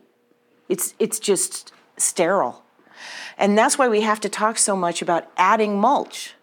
It's, 0.68 0.94
it's 0.98 1.18
just 1.18 1.72
sterile. 1.96 2.62
And 3.36 3.56
that's 3.56 3.78
why 3.78 3.88
we 3.88 4.02
have 4.02 4.20
to 4.20 4.28
talk 4.28 4.58
so 4.58 4.76
much 4.76 5.00
about 5.02 5.30
adding 5.36 5.80
mulch, 5.80 6.34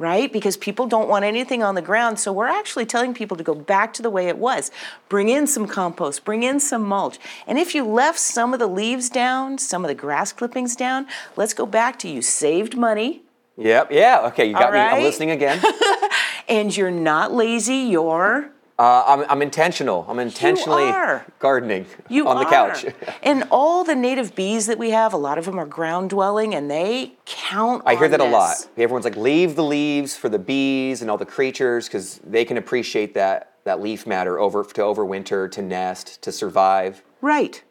right? 0.00 0.32
Because 0.32 0.56
people 0.56 0.86
don't 0.86 1.08
want 1.08 1.24
anything 1.24 1.62
on 1.62 1.76
the 1.76 1.82
ground. 1.82 2.18
So 2.18 2.32
we're 2.32 2.48
actually 2.48 2.86
telling 2.86 3.14
people 3.14 3.36
to 3.36 3.44
go 3.44 3.54
back 3.54 3.92
to 3.94 4.02
the 4.02 4.10
way 4.10 4.26
it 4.26 4.38
was. 4.38 4.72
Bring 5.08 5.28
in 5.28 5.46
some 5.46 5.68
compost, 5.68 6.24
bring 6.24 6.42
in 6.42 6.58
some 6.58 6.82
mulch. 6.82 7.18
And 7.46 7.58
if 7.58 7.74
you 7.74 7.84
left 7.84 8.18
some 8.18 8.52
of 8.52 8.58
the 8.58 8.66
leaves 8.66 9.08
down, 9.08 9.58
some 9.58 9.84
of 9.84 9.88
the 9.88 9.94
grass 9.94 10.32
clippings 10.32 10.74
down, 10.74 11.06
let's 11.36 11.54
go 11.54 11.66
back 11.66 11.98
to 12.00 12.08
you 12.08 12.22
saved 12.22 12.76
money 12.76 13.22
Yep. 13.60 13.92
Yeah. 13.92 14.26
Okay. 14.28 14.46
You 14.46 14.54
got 14.54 14.66
All 14.66 14.72
me. 14.72 14.78
I'm 14.78 15.02
listening 15.02 15.30
again. 15.30 15.62
and 16.48 16.74
you're 16.74 16.90
not 16.90 17.32
lazy, 17.32 17.76
you're 17.76 18.50
Uh, 18.80 19.04
I'm, 19.06 19.26
I'm 19.28 19.42
intentional. 19.42 20.06
I'm 20.08 20.18
intentionally 20.18 20.84
are. 20.84 21.26
gardening 21.38 21.84
You 22.08 22.26
on 22.26 22.36
the 22.38 22.46
are. 22.46 22.50
couch. 22.50 22.86
and 23.22 23.44
all 23.50 23.84
the 23.84 23.94
native 23.94 24.34
bees 24.34 24.64
that 24.68 24.78
we 24.78 24.88
have, 24.88 25.12
a 25.12 25.18
lot 25.18 25.36
of 25.36 25.44
them 25.44 25.58
are 25.58 25.66
ground 25.66 26.08
dwelling 26.08 26.54
and 26.54 26.70
they 26.70 27.12
count 27.26 27.82
I 27.84 27.94
hear 27.94 28.08
that 28.08 28.20
a 28.20 28.24
lot. 28.24 28.56
Everyone's 28.78 29.04
like, 29.04 29.16
leave 29.16 29.54
the 29.54 29.64
leaves 29.64 30.16
for 30.16 30.30
the 30.30 30.38
bees 30.38 31.02
and 31.02 31.10
all 31.10 31.18
the 31.18 31.26
creatures 31.26 31.88
because 31.88 32.20
they 32.24 32.46
can 32.46 32.56
appreciate 32.56 33.12
that 33.14 33.52
that 33.64 33.82
leaf 33.82 34.06
matter 34.06 34.38
over 34.40 34.64
to 34.64 34.80
overwinter, 34.80 35.50
to 35.50 35.60
nest, 35.60 36.22
to 36.22 36.32
survive. 36.32 37.02
Right. 37.20 37.62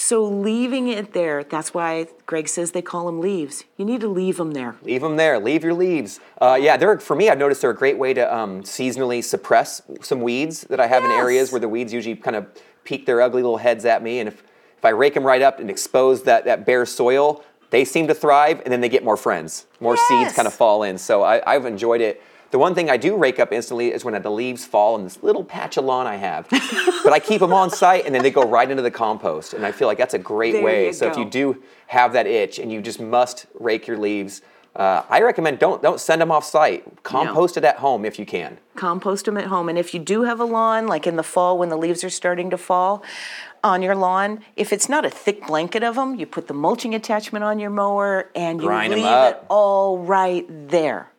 So 0.00 0.22
leaving 0.22 0.86
it 0.86 1.12
there, 1.12 1.42
that's 1.42 1.74
why 1.74 2.06
Greg 2.24 2.46
says 2.48 2.70
they 2.70 2.82
call 2.82 3.06
them 3.06 3.20
leaves. 3.20 3.64
You 3.76 3.84
need 3.84 4.00
to 4.02 4.06
leave 4.06 4.36
them 4.36 4.52
there. 4.52 4.76
Leave 4.82 5.00
them 5.00 5.16
there. 5.16 5.40
Leave 5.40 5.64
your 5.64 5.74
leaves. 5.74 6.20
Uh, 6.40 6.56
yeah, 6.58 6.76
they're 6.76 7.00
for 7.00 7.16
me. 7.16 7.28
I've 7.28 7.36
noticed 7.36 7.62
they're 7.62 7.72
a 7.72 7.76
great 7.76 7.98
way 7.98 8.14
to 8.14 8.32
um, 8.32 8.62
seasonally 8.62 9.24
suppress 9.24 9.82
some 10.00 10.20
weeds 10.20 10.60
that 10.70 10.78
I 10.78 10.86
have 10.86 11.04
in 11.04 11.10
areas 11.10 11.50
where 11.50 11.60
the 11.60 11.68
weeds 11.68 11.92
usually 11.92 12.14
kind 12.14 12.36
of 12.36 12.46
peek 12.84 13.06
their 13.06 13.20
ugly 13.20 13.42
little 13.42 13.56
heads 13.56 13.84
at 13.84 14.00
me. 14.00 14.20
And 14.20 14.28
if, 14.28 14.44
if 14.78 14.84
I 14.84 14.90
rake 14.90 15.14
them 15.14 15.24
right 15.24 15.42
up 15.42 15.58
and 15.58 15.68
expose 15.68 16.22
that, 16.22 16.44
that 16.44 16.64
bare 16.64 16.86
soil, 16.86 17.44
they 17.70 17.84
seem 17.84 18.06
to 18.06 18.14
thrive, 18.14 18.60
and 18.60 18.72
then 18.72 18.80
they 18.80 18.88
get 18.88 19.02
more 19.02 19.16
friends. 19.16 19.66
More 19.80 19.96
seeds 19.96 20.32
kind 20.32 20.46
of 20.46 20.54
fall 20.54 20.84
in. 20.84 20.96
So 20.96 21.24
I, 21.24 21.42
I've 21.44 21.66
enjoyed 21.66 22.02
it. 22.02 22.22
The 22.50 22.58
one 22.58 22.74
thing 22.74 22.88
I 22.88 22.96
do 22.96 23.16
rake 23.16 23.38
up 23.38 23.52
instantly 23.52 23.92
is 23.92 24.04
when 24.04 24.20
the 24.20 24.30
leaves 24.30 24.64
fall 24.64 24.96
in 24.96 25.04
this 25.04 25.22
little 25.22 25.44
patch 25.44 25.76
of 25.76 25.84
lawn 25.84 26.06
I 26.06 26.16
have. 26.16 26.48
but 27.04 27.12
I 27.12 27.18
keep 27.18 27.40
them 27.40 27.52
on 27.52 27.68
site, 27.70 28.06
and 28.06 28.14
then 28.14 28.22
they 28.22 28.30
go 28.30 28.42
right 28.42 28.70
into 28.70 28.82
the 28.82 28.90
compost. 28.90 29.52
And 29.52 29.66
I 29.66 29.72
feel 29.72 29.86
like 29.86 29.98
that's 29.98 30.14
a 30.14 30.18
great 30.18 30.52
There 30.52 30.62
way. 30.62 30.92
so 30.92 31.10
if 31.10 31.16
you 31.18 31.26
do 31.26 31.62
have 31.88 32.14
that 32.14 32.26
itch 32.26 32.58
and 32.58 32.72
you 32.72 32.80
just 32.80 33.00
must 33.00 33.46
rake 33.58 33.86
your 33.86 33.98
leaves, 33.98 34.40
uh, 34.76 35.02
I 35.10 35.20
recommend 35.22 35.58
don't 35.58 35.82
don't 35.82 36.00
send 36.00 36.20
them 36.20 36.30
off 36.30 36.44
site. 36.44 37.02
Compost 37.02 37.56
it 37.56 37.64
at 37.64 37.76
home 37.78 38.04
if 38.04 38.18
you 38.18 38.24
can. 38.24 38.58
Compost 38.76 39.24
them 39.24 39.36
at 39.36 39.46
home. 39.46 39.68
And 39.68 39.76
if 39.76 39.92
you 39.92 40.00
do 40.00 40.22
have 40.22 40.40
a 40.40 40.44
lawn, 40.44 40.86
like 40.86 41.06
in 41.06 41.16
the 41.16 41.22
fall 41.22 41.58
when 41.58 41.68
the 41.68 41.76
leaves 41.76 42.04
are 42.04 42.10
starting 42.10 42.48
to 42.50 42.58
fall 42.58 43.02
on 43.64 43.82
your 43.82 43.96
lawn, 43.96 44.44
if 44.56 44.72
it's 44.72 44.88
not 44.88 45.04
a 45.04 45.10
thick 45.10 45.46
blanket 45.46 45.82
of 45.82 45.96
them, 45.96 46.14
you 46.14 46.26
put 46.26 46.46
the 46.46 46.54
mulching 46.54 46.94
attachment 46.94 47.44
on 47.44 47.58
your 47.58 47.70
mower 47.70 48.30
and 48.36 48.60
you 48.60 48.68
Grind 48.68 48.92
leave 48.94 49.04
it 49.04 49.42
all 49.48 49.98
right 49.98 50.46
there. 50.48 51.10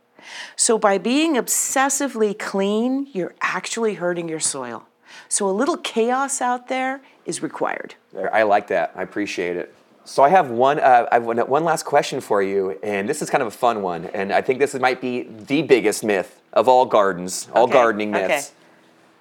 So 0.55 0.77
by 0.77 0.97
being 0.97 1.35
obsessively 1.35 2.37
clean, 2.37 3.07
you're 3.13 3.35
actually 3.41 3.95
hurting 3.95 4.29
your 4.29 4.39
soil. 4.39 4.87
So 5.27 5.49
a 5.49 5.51
little 5.51 5.77
chaos 5.77 6.41
out 6.41 6.67
there 6.67 7.01
is 7.25 7.41
required. 7.43 7.95
I 8.31 8.43
like 8.43 8.67
that. 8.67 8.91
I 8.95 9.03
appreciate 9.03 9.57
it. 9.57 9.73
So 10.05 10.23
I 10.23 10.29
have 10.29 10.49
one. 10.49 10.79
Uh, 10.79 11.07
I 11.11 11.15
have 11.15 11.25
one, 11.25 11.63
last 11.63 11.83
question 11.83 12.19
for 12.19 12.41
you, 12.41 12.79
and 12.81 13.07
this 13.07 13.21
is 13.21 13.29
kind 13.29 13.43
of 13.43 13.47
a 13.47 13.51
fun 13.51 13.83
one. 13.83 14.05
And 14.05 14.31
I 14.33 14.41
think 14.41 14.57
this 14.57 14.73
might 14.73 15.01
be 15.01 15.23
the 15.23 15.61
biggest 15.61 16.03
myth 16.03 16.41
of 16.51 16.67
all 16.67 16.87
gardens, 16.87 17.47
all 17.53 17.65
Okay, 17.65 17.73
gardening 17.73 18.15
okay. 18.15 18.27
myths. 18.27 18.53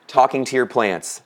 Talking 0.07 0.47
to 0.47 0.57
your 0.57 0.65
plants. 0.65 1.21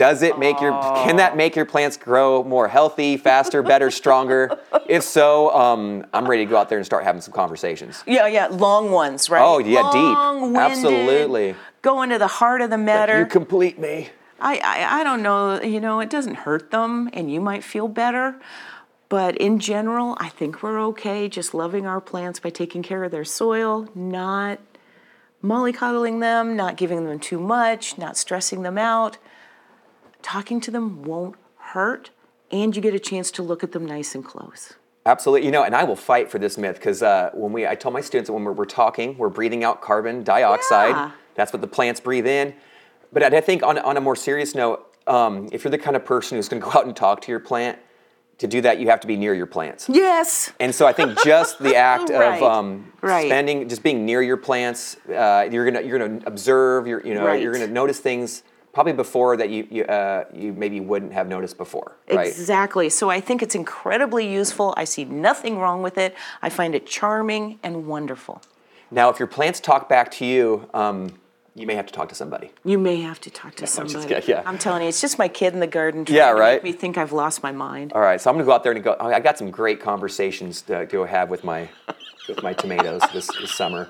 Does 0.00 0.22
it 0.22 0.38
make 0.38 0.62
your? 0.62 0.72
Can 1.04 1.16
that 1.16 1.36
make 1.36 1.54
your 1.54 1.66
plants 1.66 1.98
grow 1.98 2.42
more 2.42 2.68
healthy, 2.68 3.18
faster, 3.18 3.62
better, 3.62 3.90
stronger? 3.90 4.58
If 4.88 5.02
so, 5.02 5.54
um, 5.54 6.06
I'm 6.14 6.26
ready 6.26 6.46
to 6.46 6.50
go 6.50 6.56
out 6.56 6.70
there 6.70 6.78
and 6.78 6.86
start 6.86 7.04
having 7.04 7.20
some 7.20 7.34
conversations. 7.34 8.02
Yeah, 8.06 8.26
yeah, 8.26 8.46
long 8.46 8.92
ones, 8.92 9.28
right? 9.28 9.42
Oh, 9.42 9.58
yeah, 9.58 9.82
deep. 9.92 10.16
Long-winded, 10.16 10.58
Absolutely. 10.58 11.54
Go 11.82 12.00
into 12.00 12.16
the 12.16 12.28
heart 12.28 12.62
of 12.62 12.70
the 12.70 12.78
matter. 12.78 13.18
You 13.18 13.26
complete 13.26 13.78
me. 13.78 14.08
I, 14.40 14.56
I, 14.64 15.00
I 15.00 15.04
don't 15.04 15.22
know, 15.22 15.60
you 15.60 15.80
know, 15.80 16.00
it 16.00 16.08
doesn't 16.08 16.34
hurt 16.34 16.70
them 16.70 17.10
and 17.12 17.30
you 17.30 17.42
might 17.42 17.62
feel 17.62 17.86
better. 17.86 18.40
But 19.10 19.36
in 19.36 19.58
general, 19.58 20.16
I 20.18 20.30
think 20.30 20.62
we're 20.62 20.80
okay 20.86 21.28
just 21.28 21.52
loving 21.52 21.84
our 21.84 22.00
plants 22.00 22.40
by 22.40 22.48
taking 22.48 22.82
care 22.82 23.04
of 23.04 23.10
their 23.10 23.26
soil, 23.26 23.86
not 23.94 24.60
mollycoddling 25.44 26.20
them, 26.20 26.56
not 26.56 26.78
giving 26.78 27.04
them 27.04 27.20
too 27.20 27.38
much, 27.38 27.98
not 27.98 28.16
stressing 28.16 28.62
them 28.62 28.78
out. 28.78 29.18
Talking 30.22 30.60
to 30.62 30.70
them 30.70 31.02
won't 31.02 31.36
hurt, 31.56 32.10
and 32.50 32.74
you 32.74 32.82
get 32.82 32.94
a 32.94 32.98
chance 32.98 33.30
to 33.32 33.42
look 33.42 33.62
at 33.64 33.72
them 33.72 33.86
nice 33.86 34.14
and 34.14 34.24
close. 34.24 34.74
Absolutely, 35.06 35.46
you 35.46 35.52
know, 35.52 35.64
and 35.64 35.74
I 35.74 35.84
will 35.84 35.96
fight 35.96 36.30
for 36.30 36.38
this 36.38 36.58
myth 36.58 36.76
because 36.76 37.02
uh, 37.02 37.30
when 37.32 37.52
we, 37.52 37.66
I 37.66 37.74
tell 37.74 37.90
my 37.90 38.02
students 38.02 38.28
that 38.28 38.34
when 38.34 38.44
we're, 38.44 38.52
we're 38.52 38.64
talking, 38.66 39.16
we're 39.16 39.30
breathing 39.30 39.64
out 39.64 39.80
carbon 39.80 40.22
dioxide. 40.22 40.90
Yeah. 40.90 41.10
That's 41.34 41.52
what 41.52 41.62
the 41.62 41.68
plants 41.68 42.00
breathe 42.00 42.26
in. 42.26 42.54
But 43.12 43.22
I 43.22 43.40
think 43.40 43.62
on, 43.62 43.78
on 43.78 43.96
a 43.96 44.00
more 44.00 44.14
serious 44.14 44.54
note, 44.54 44.86
um, 45.06 45.48
if 45.52 45.64
you're 45.64 45.70
the 45.70 45.78
kind 45.78 45.96
of 45.96 46.04
person 46.04 46.36
who's 46.36 46.48
going 46.48 46.60
to 46.62 46.68
go 46.68 46.78
out 46.78 46.86
and 46.86 46.94
talk 46.94 47.22
to 47.22 47.32
your 47.32 47.40
plant, 47.40 47.78
to 48.38 48.46
do 48.46 48.60
that, 48.62 48.78
you 48.78 48.88
have 48.88 49.00
to 49.00 49.06
be 49.06 49.16
near 49.16 49.34
your 49.34 49.46
plants. 49.46 49.86
Yes. 49.88 50.50
And 50.60 50.74
so 50.74 50.86
I 50.86 50.92
think 50.94 51.22
just 51.22 51.58
the 51.62 51.76
act 51.76 52.08
Right, 52.10 52.36
of 52.36 52.42
um, 52.42 52.90
right. 53.02 53.26
spending, 53.26 53.68
just 53.68 53.82
being 53.82 54.06
near 54.06 54.22
your 54.22 54.38
plants, 54.38 54.96
uh, 55.08 55.46
you're 55.50 55.70
gonna 55.70 55.86
you're 55.86 55.98
gonna 55.98 56.20
observe. 56.24 56.86
You're 56.86 57.06
you 57.06 57.12
know 57.14 57.26
Right. 57.26 57.42
you're 57.42 57.52
gonna 57.52 57.66
notice 57.66 58.00
things 58.00 58.42
probably 58.72 58.92
before 58.92 59.36
that 59.36 59.50
you 59.50 59.66
you, 59.70 59.84
uh, 59.84 60.24
you 60.32 60.52
maybe 60.52 60.80
wouldn't 60.80 61.12
have 61.12 61.28
noticed 61.28 61.56
before. 61.58 61.96
Right. 62.10 62.26
Exactly. 62.28 62.88
So 62.88 63.10
I 63.10 63.20
think 63.20 63.42
it's 63.42 63.54
incredibly 63.54 64.30
useful. 64.30 64.74
I 64.76 64.84
see 64.84 65.04
nothing 65.04 65.58
wrong 65.58 65.82
with 65.82 65.98
it. 65.98 66.14
I 66.42 66.48
find 66.48 66.74
it 66.74 66.86
charming 66.86 67.58
and 67.62 67.86
wonderful. 67.86 68.42
Now, 68.90 69.08
if 69.10 69.18
your 69.18 69.28
plants 69.28 69.60
talk 69.60 69.88
back 69.88 70.10
to 70.12 70.24
you, 70.24 70.68
um, 70.74 71.14
you 71.54 71.66
may 71.66 71.74
have 71.74 71.86
to 71.86 71.92
talk 71.92 72.08
to 72.08 72.14
somebody. 72.14 72.50
You 72.64 72.78
may 72.78 72.96
have 73.02 73.20
to 73.22 73.30
talk 73.30 73.54
to 73.56 73.62
just 73.62 73.74
somebody. 73.74 74.06
kidding, 74.06 74.28
yeah. 74.28 74.42
I'm 74.46 74.58
telling 74.58 74.82
you, 74.82 74.88
it's 74.88 75.00
just 75.00 75.18
my 75.18 75.28
kid 75.28 75.52
in 75.52 75.60
the 75.60 75.66
garden 75.66 76.04
trying 76.04 76.16
Yeah, 76.16 76.30
to 76.32 76.34
right. 76.38 76.54
make 76.54 76.64
me 76.64 76.72
think 76.72 76.96
I've 76.96 77.12
lost 77.12 77.42
my 77.42 77.52
mind. 77.52 77.92
All 77.92 78.00
right, 78.00 78.20
so 78.20 78.30
I'm 78.30 78.36
gonna 78.36 78.46
go 78.46 78.52
out 78.52 78.62
there 78.62 78.72
and 78.72 78.82
go. 78.82 78.96
I 78.98 79.20
got 79.20 79.36
some 79.38 79.50
great 79.50 79.80
conversations 79.80 80.62
to 80.62 80.86
go 80.86 81.04
have 81.04 81.28
with 81.28 81.44
my 81.44 81.68
with 82.28 82.42
my 82.42 82.52
tomatoes 82.52 83.02
this, 83.12 83.26
this 83.40 83.52
summer. 83.52 83.88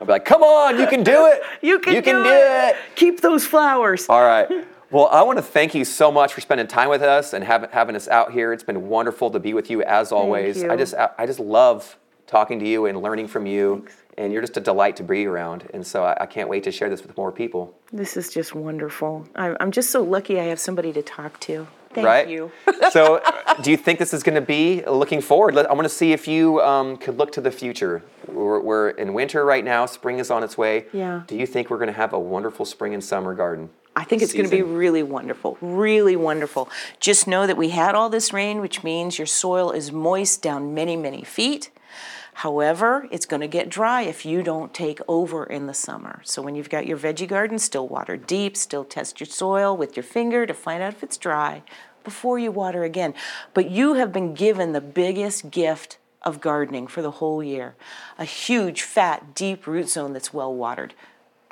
I'll 0.00 0.06
be 0.06 0.12
like, 0.12 0.24
"Come 0.24 0.42
on, 0.42 0.78
you 0.78 0.86
can 0.86 1.02
do 1.02 1.26
it. 1.32 1.42
You 1.62 1.78
can, 1.78 1.94
you 1.94 2.02
can 2.02 2.16
do, 2.16 2.24
do 2.24 2.30
it." 2.30 2.76
Keep 2.94 3.20
those 3.20 3.46
flowers. 3.46 4.06
All 4.08 4.22
right. 4.22 4.48
Well, 4.88 5.08
I 5.08 5.22
want 5.22 5.36
to 5.38 5.42
thank 5.42 5.74
you 5.74 5.84
so 5.84 6.12
much 6.12 6.32
for 6.32 6.40
spending 6.40 6.68
time 6.68 6.88
with 6.88 7.02
us 7.02 7.32
and 7.32 7.42
having 7.42 7.68
having 7.70 7.96
us 7.96 8.06
out 8.06 8.30
here. 8.30 8.52
It's 8.52 8.62
been 8.62 8.88
wonderful 8.88 9.32
to 9.32 9.40
be 9.40 9.52
with 9.52 9.68
you 9.68 9.82
as 9.82 10.12
always. 10.12 10.62
I 10.62 10.74
you. 10.74 10.78
just 10.78 10.94
I 10.94 11.26
just 11.26 11.40
love 11.40 11.98
talking 12.26 12.58
to 12.60 12.66
you 12.66 12.86
and 12.86 13.02
learning 13.02 13.28
from 13.28 13.46
you. 13.46 13.84
And 14.18 14.32
you're 14.32 14.40
just 14.40 14.56
a 14.56 14.60
delight 14.60 14.96
to 14.96 15.02
be 15.02 15.26
around. 15.26 15.68
And 15.74 15.86
so 15.86 16.04
I, 16.04 16.16
I 16.22 16.26
can't 16.26 16.48
wait 16.48 16.64
to 16.64 16.72
share 16.72 16.88
this 16.88 17.02
with 17.02 17.16
more 17.18 17.30
people. 17.30 17.76
This 17.92 18.16
is 18.16 18.32
just 18.32 18.54
wonderful. 18.54 19.28
I'm, 19.34 19.58
I'm 19.60 19.70
just 19.70 19.90
so 19.90 20.02
lucky 20.02 20.40
I 20.40 20.44
have 20.44 20.58
somebody 20.58 20.90
to 20.94 21.02
talk 21.02 21.38
to. 21.40 21.66
Thank 21.96 22.06
right? 22.06 22.28
you. 22.28 22.52
so, 22.90 23.22
do 23.62 23.70
you 23.70 23.76
think 23.78 23.98
this 23.98 24.12
is 24.12 24.22
going 24.22 24.34
to 24.34 24.42
be 24.42 24.82
looking 24.86 25.22
forward? 25.22 25.56
I 25.56 25.72
want 25.72 25.86
to 25.86 25.88
see 25.88 26.12
if 26.12 26.28
you 26.28 26.60
um, 26.60 26.98
could 26.98 27.16
look 27.16 27.32
to 27.32 27.40
the 27.40 27.50
future. 27.50 28.02
We're, 28.28 28.60
we're 28.60 28.90
in 28.90 29.14
winter 29.14 29.46
right 29.46 29.64
now. 29.64 29.86
Spring 29.86 30.18
is 30.18 30.30
on 30.30 30.44
its 30.44 30.58
way. 30.58 30.84
Yeah. 30.92 31.22
Do 31.26 31.36
you 31.36 31.46
think 31.46 31.70
we're 31.70 31.78
going 31.78 31.88
to 31.88 31.94
have 31.94 32.12
a 32.12 32.18
wonderful 32.18 32.66
spring 32.66 32.92
and 32.92 33.02
summer 33.02 33.34
garden? 33.34 33.70
I 33.96 34.04
think 34.04 34.20
it's 34.20 34.34
going 34.34 34.44
to 34.44 34.50
be 34.50 34.60
really 34.60 35.02
wonderful, 35.02 35.56
really 35.62 36.16
wonderful. 36.16 36.68
Just 37.00 37.26
know 37.26 37.46
that 37.46 37.56
we 37.56 37.70
had 37.70 37.94
all 37.94 38.10
this 38.10 38.30
rain, 38.30 38.60
which 38.60 38.84
means 38.84 39.18
your 39.18 39.26
soil 39.26 39.70
is 39.70 39.90
moist 39.90 40.42
down 40.42 40.74
many, 40.74 40.96
many 40.96 41.24
feet. 41.24 41.70
However, 42.40 43.08
it's 43.10 43.24
going 43.24 43.40
to 43.40 43.48
get 43.48 43.70
dry 43.70 44.02
if 44.02 44.26
you 44.26 44.42
don't 44.42 44.74
take 44.74 45.00
over 45.08 45.44
in 45.44 45.66
the 45.66 45.72
summer. 45.72 46.20
So 46.22 46.42
when 46.42 46.54
you've 46.54 46.68
got 46.68 46.86
your 46.86 46.98
veggie 46.98 47.26
garden, 47.26 47.58
still 47.58 47.88
water 47.88 48.18
deep, 48.18 48.58
still 48.58 48.84
test 48.84 49.20
your 49.20 49.26
soil 49.26 49.74
with 49.74 49.96
your 49.96 50.02
finger 50.02 50.44
to 50.44 50.52
find 50.52 50.82
out 50.82 50.92
if 50.92 51.02
it's 51.02 51.16
dry 51.16 51.62
before 52.04 52.38
you 52.38 52.50
water 52.50 52.84
again. 52.84 53.14
But 53.54 53.70
you 53.70 53.94
have 53.94 54.12
been 54.12 54.34
given 54.34 54.72
the 54.72 54.82
biggest 54.82 55.50
gift 55.50 55.96
of 56.20 56.42
gardening 56.42 56.88
for 56.88 57.00
the 57.00 57.12
whole 57.12 57.42
year 57.42 57.74
a 58.18 58.26
huge, 58.26 58.82
fat, 58.82 59.34
deep 59.34 59.66
root 59.66 59.88
zone 59.88 60.12
that's 60.12 60.34
well 60.34 60.54
watered. 60.54 60.92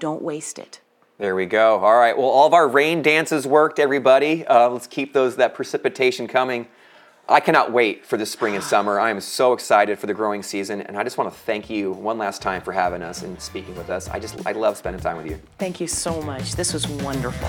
Don't 0.01 0.21
waste 0.21 0.59
it. 0.59 0.83
There 1.17 1.35
we 1.35 1.47
go. 1.47 1.79
All 1.79 1.97
right. 1.97 2.15
Well, 2.15 2.27
all 2.27 2.47
of 2.47 2.53
our 2.53 2.69
rain 2.69 3.01
dances 3.01 3.47
worked, 3.47 3.79
everybody. 3.79 4.45
Uh, 4.47 4.69
let's 4.69 4.87
keep 4.87 5.15
those 5.15 5.37
that 5.37 5.55
precipitation 5.55 6.29
coming. 6.29 6.69
I 7.27 7.41
cannot 7.41 7.73
wait 7.73 8.05
for 8.05 8.19
the 8.19 8.27
spring 8.27 8.55
and 8.55 8.63
summer. 8.63 9.01
I 9.01 9.09
am 9.09 9.19
so 9.19 9.55
excited 9.55 9.99
for 9.99 10.07
the 10.07 10.13
growing 10.13 10.43
season, 10.43 10.83
and 10.83 10.95
I 10.95 11.03
just 11.05 11.17
want 11.17 11.33
to 11.33 11.39
thank 11.41 11.71
you 11.71 11.93
one 11.93 12.19
last 12.19 12.43
time 12.43 12.61
for 12.61 12.71
having 12.71 13.01
us 13.01 13.23
and 13.23 13.41
speaking 13.41 13.75
with 13.77 13.89
us. 13.89 14.11
I 14.11 14.19
just 14.19 14.47
I 14.47 14.53
love 14.53 14.77
spending 14.77 15.01
time 15.01 15.17
with 15.17 15.27
you. 15.27 15.41
Thank 15.59 15.81
you 15.81 15.87
so 15.87 16.21
much. 16.21 16.55
This 16.55 16.75
was 16.75 16.87
wonderful. 16.87 17.49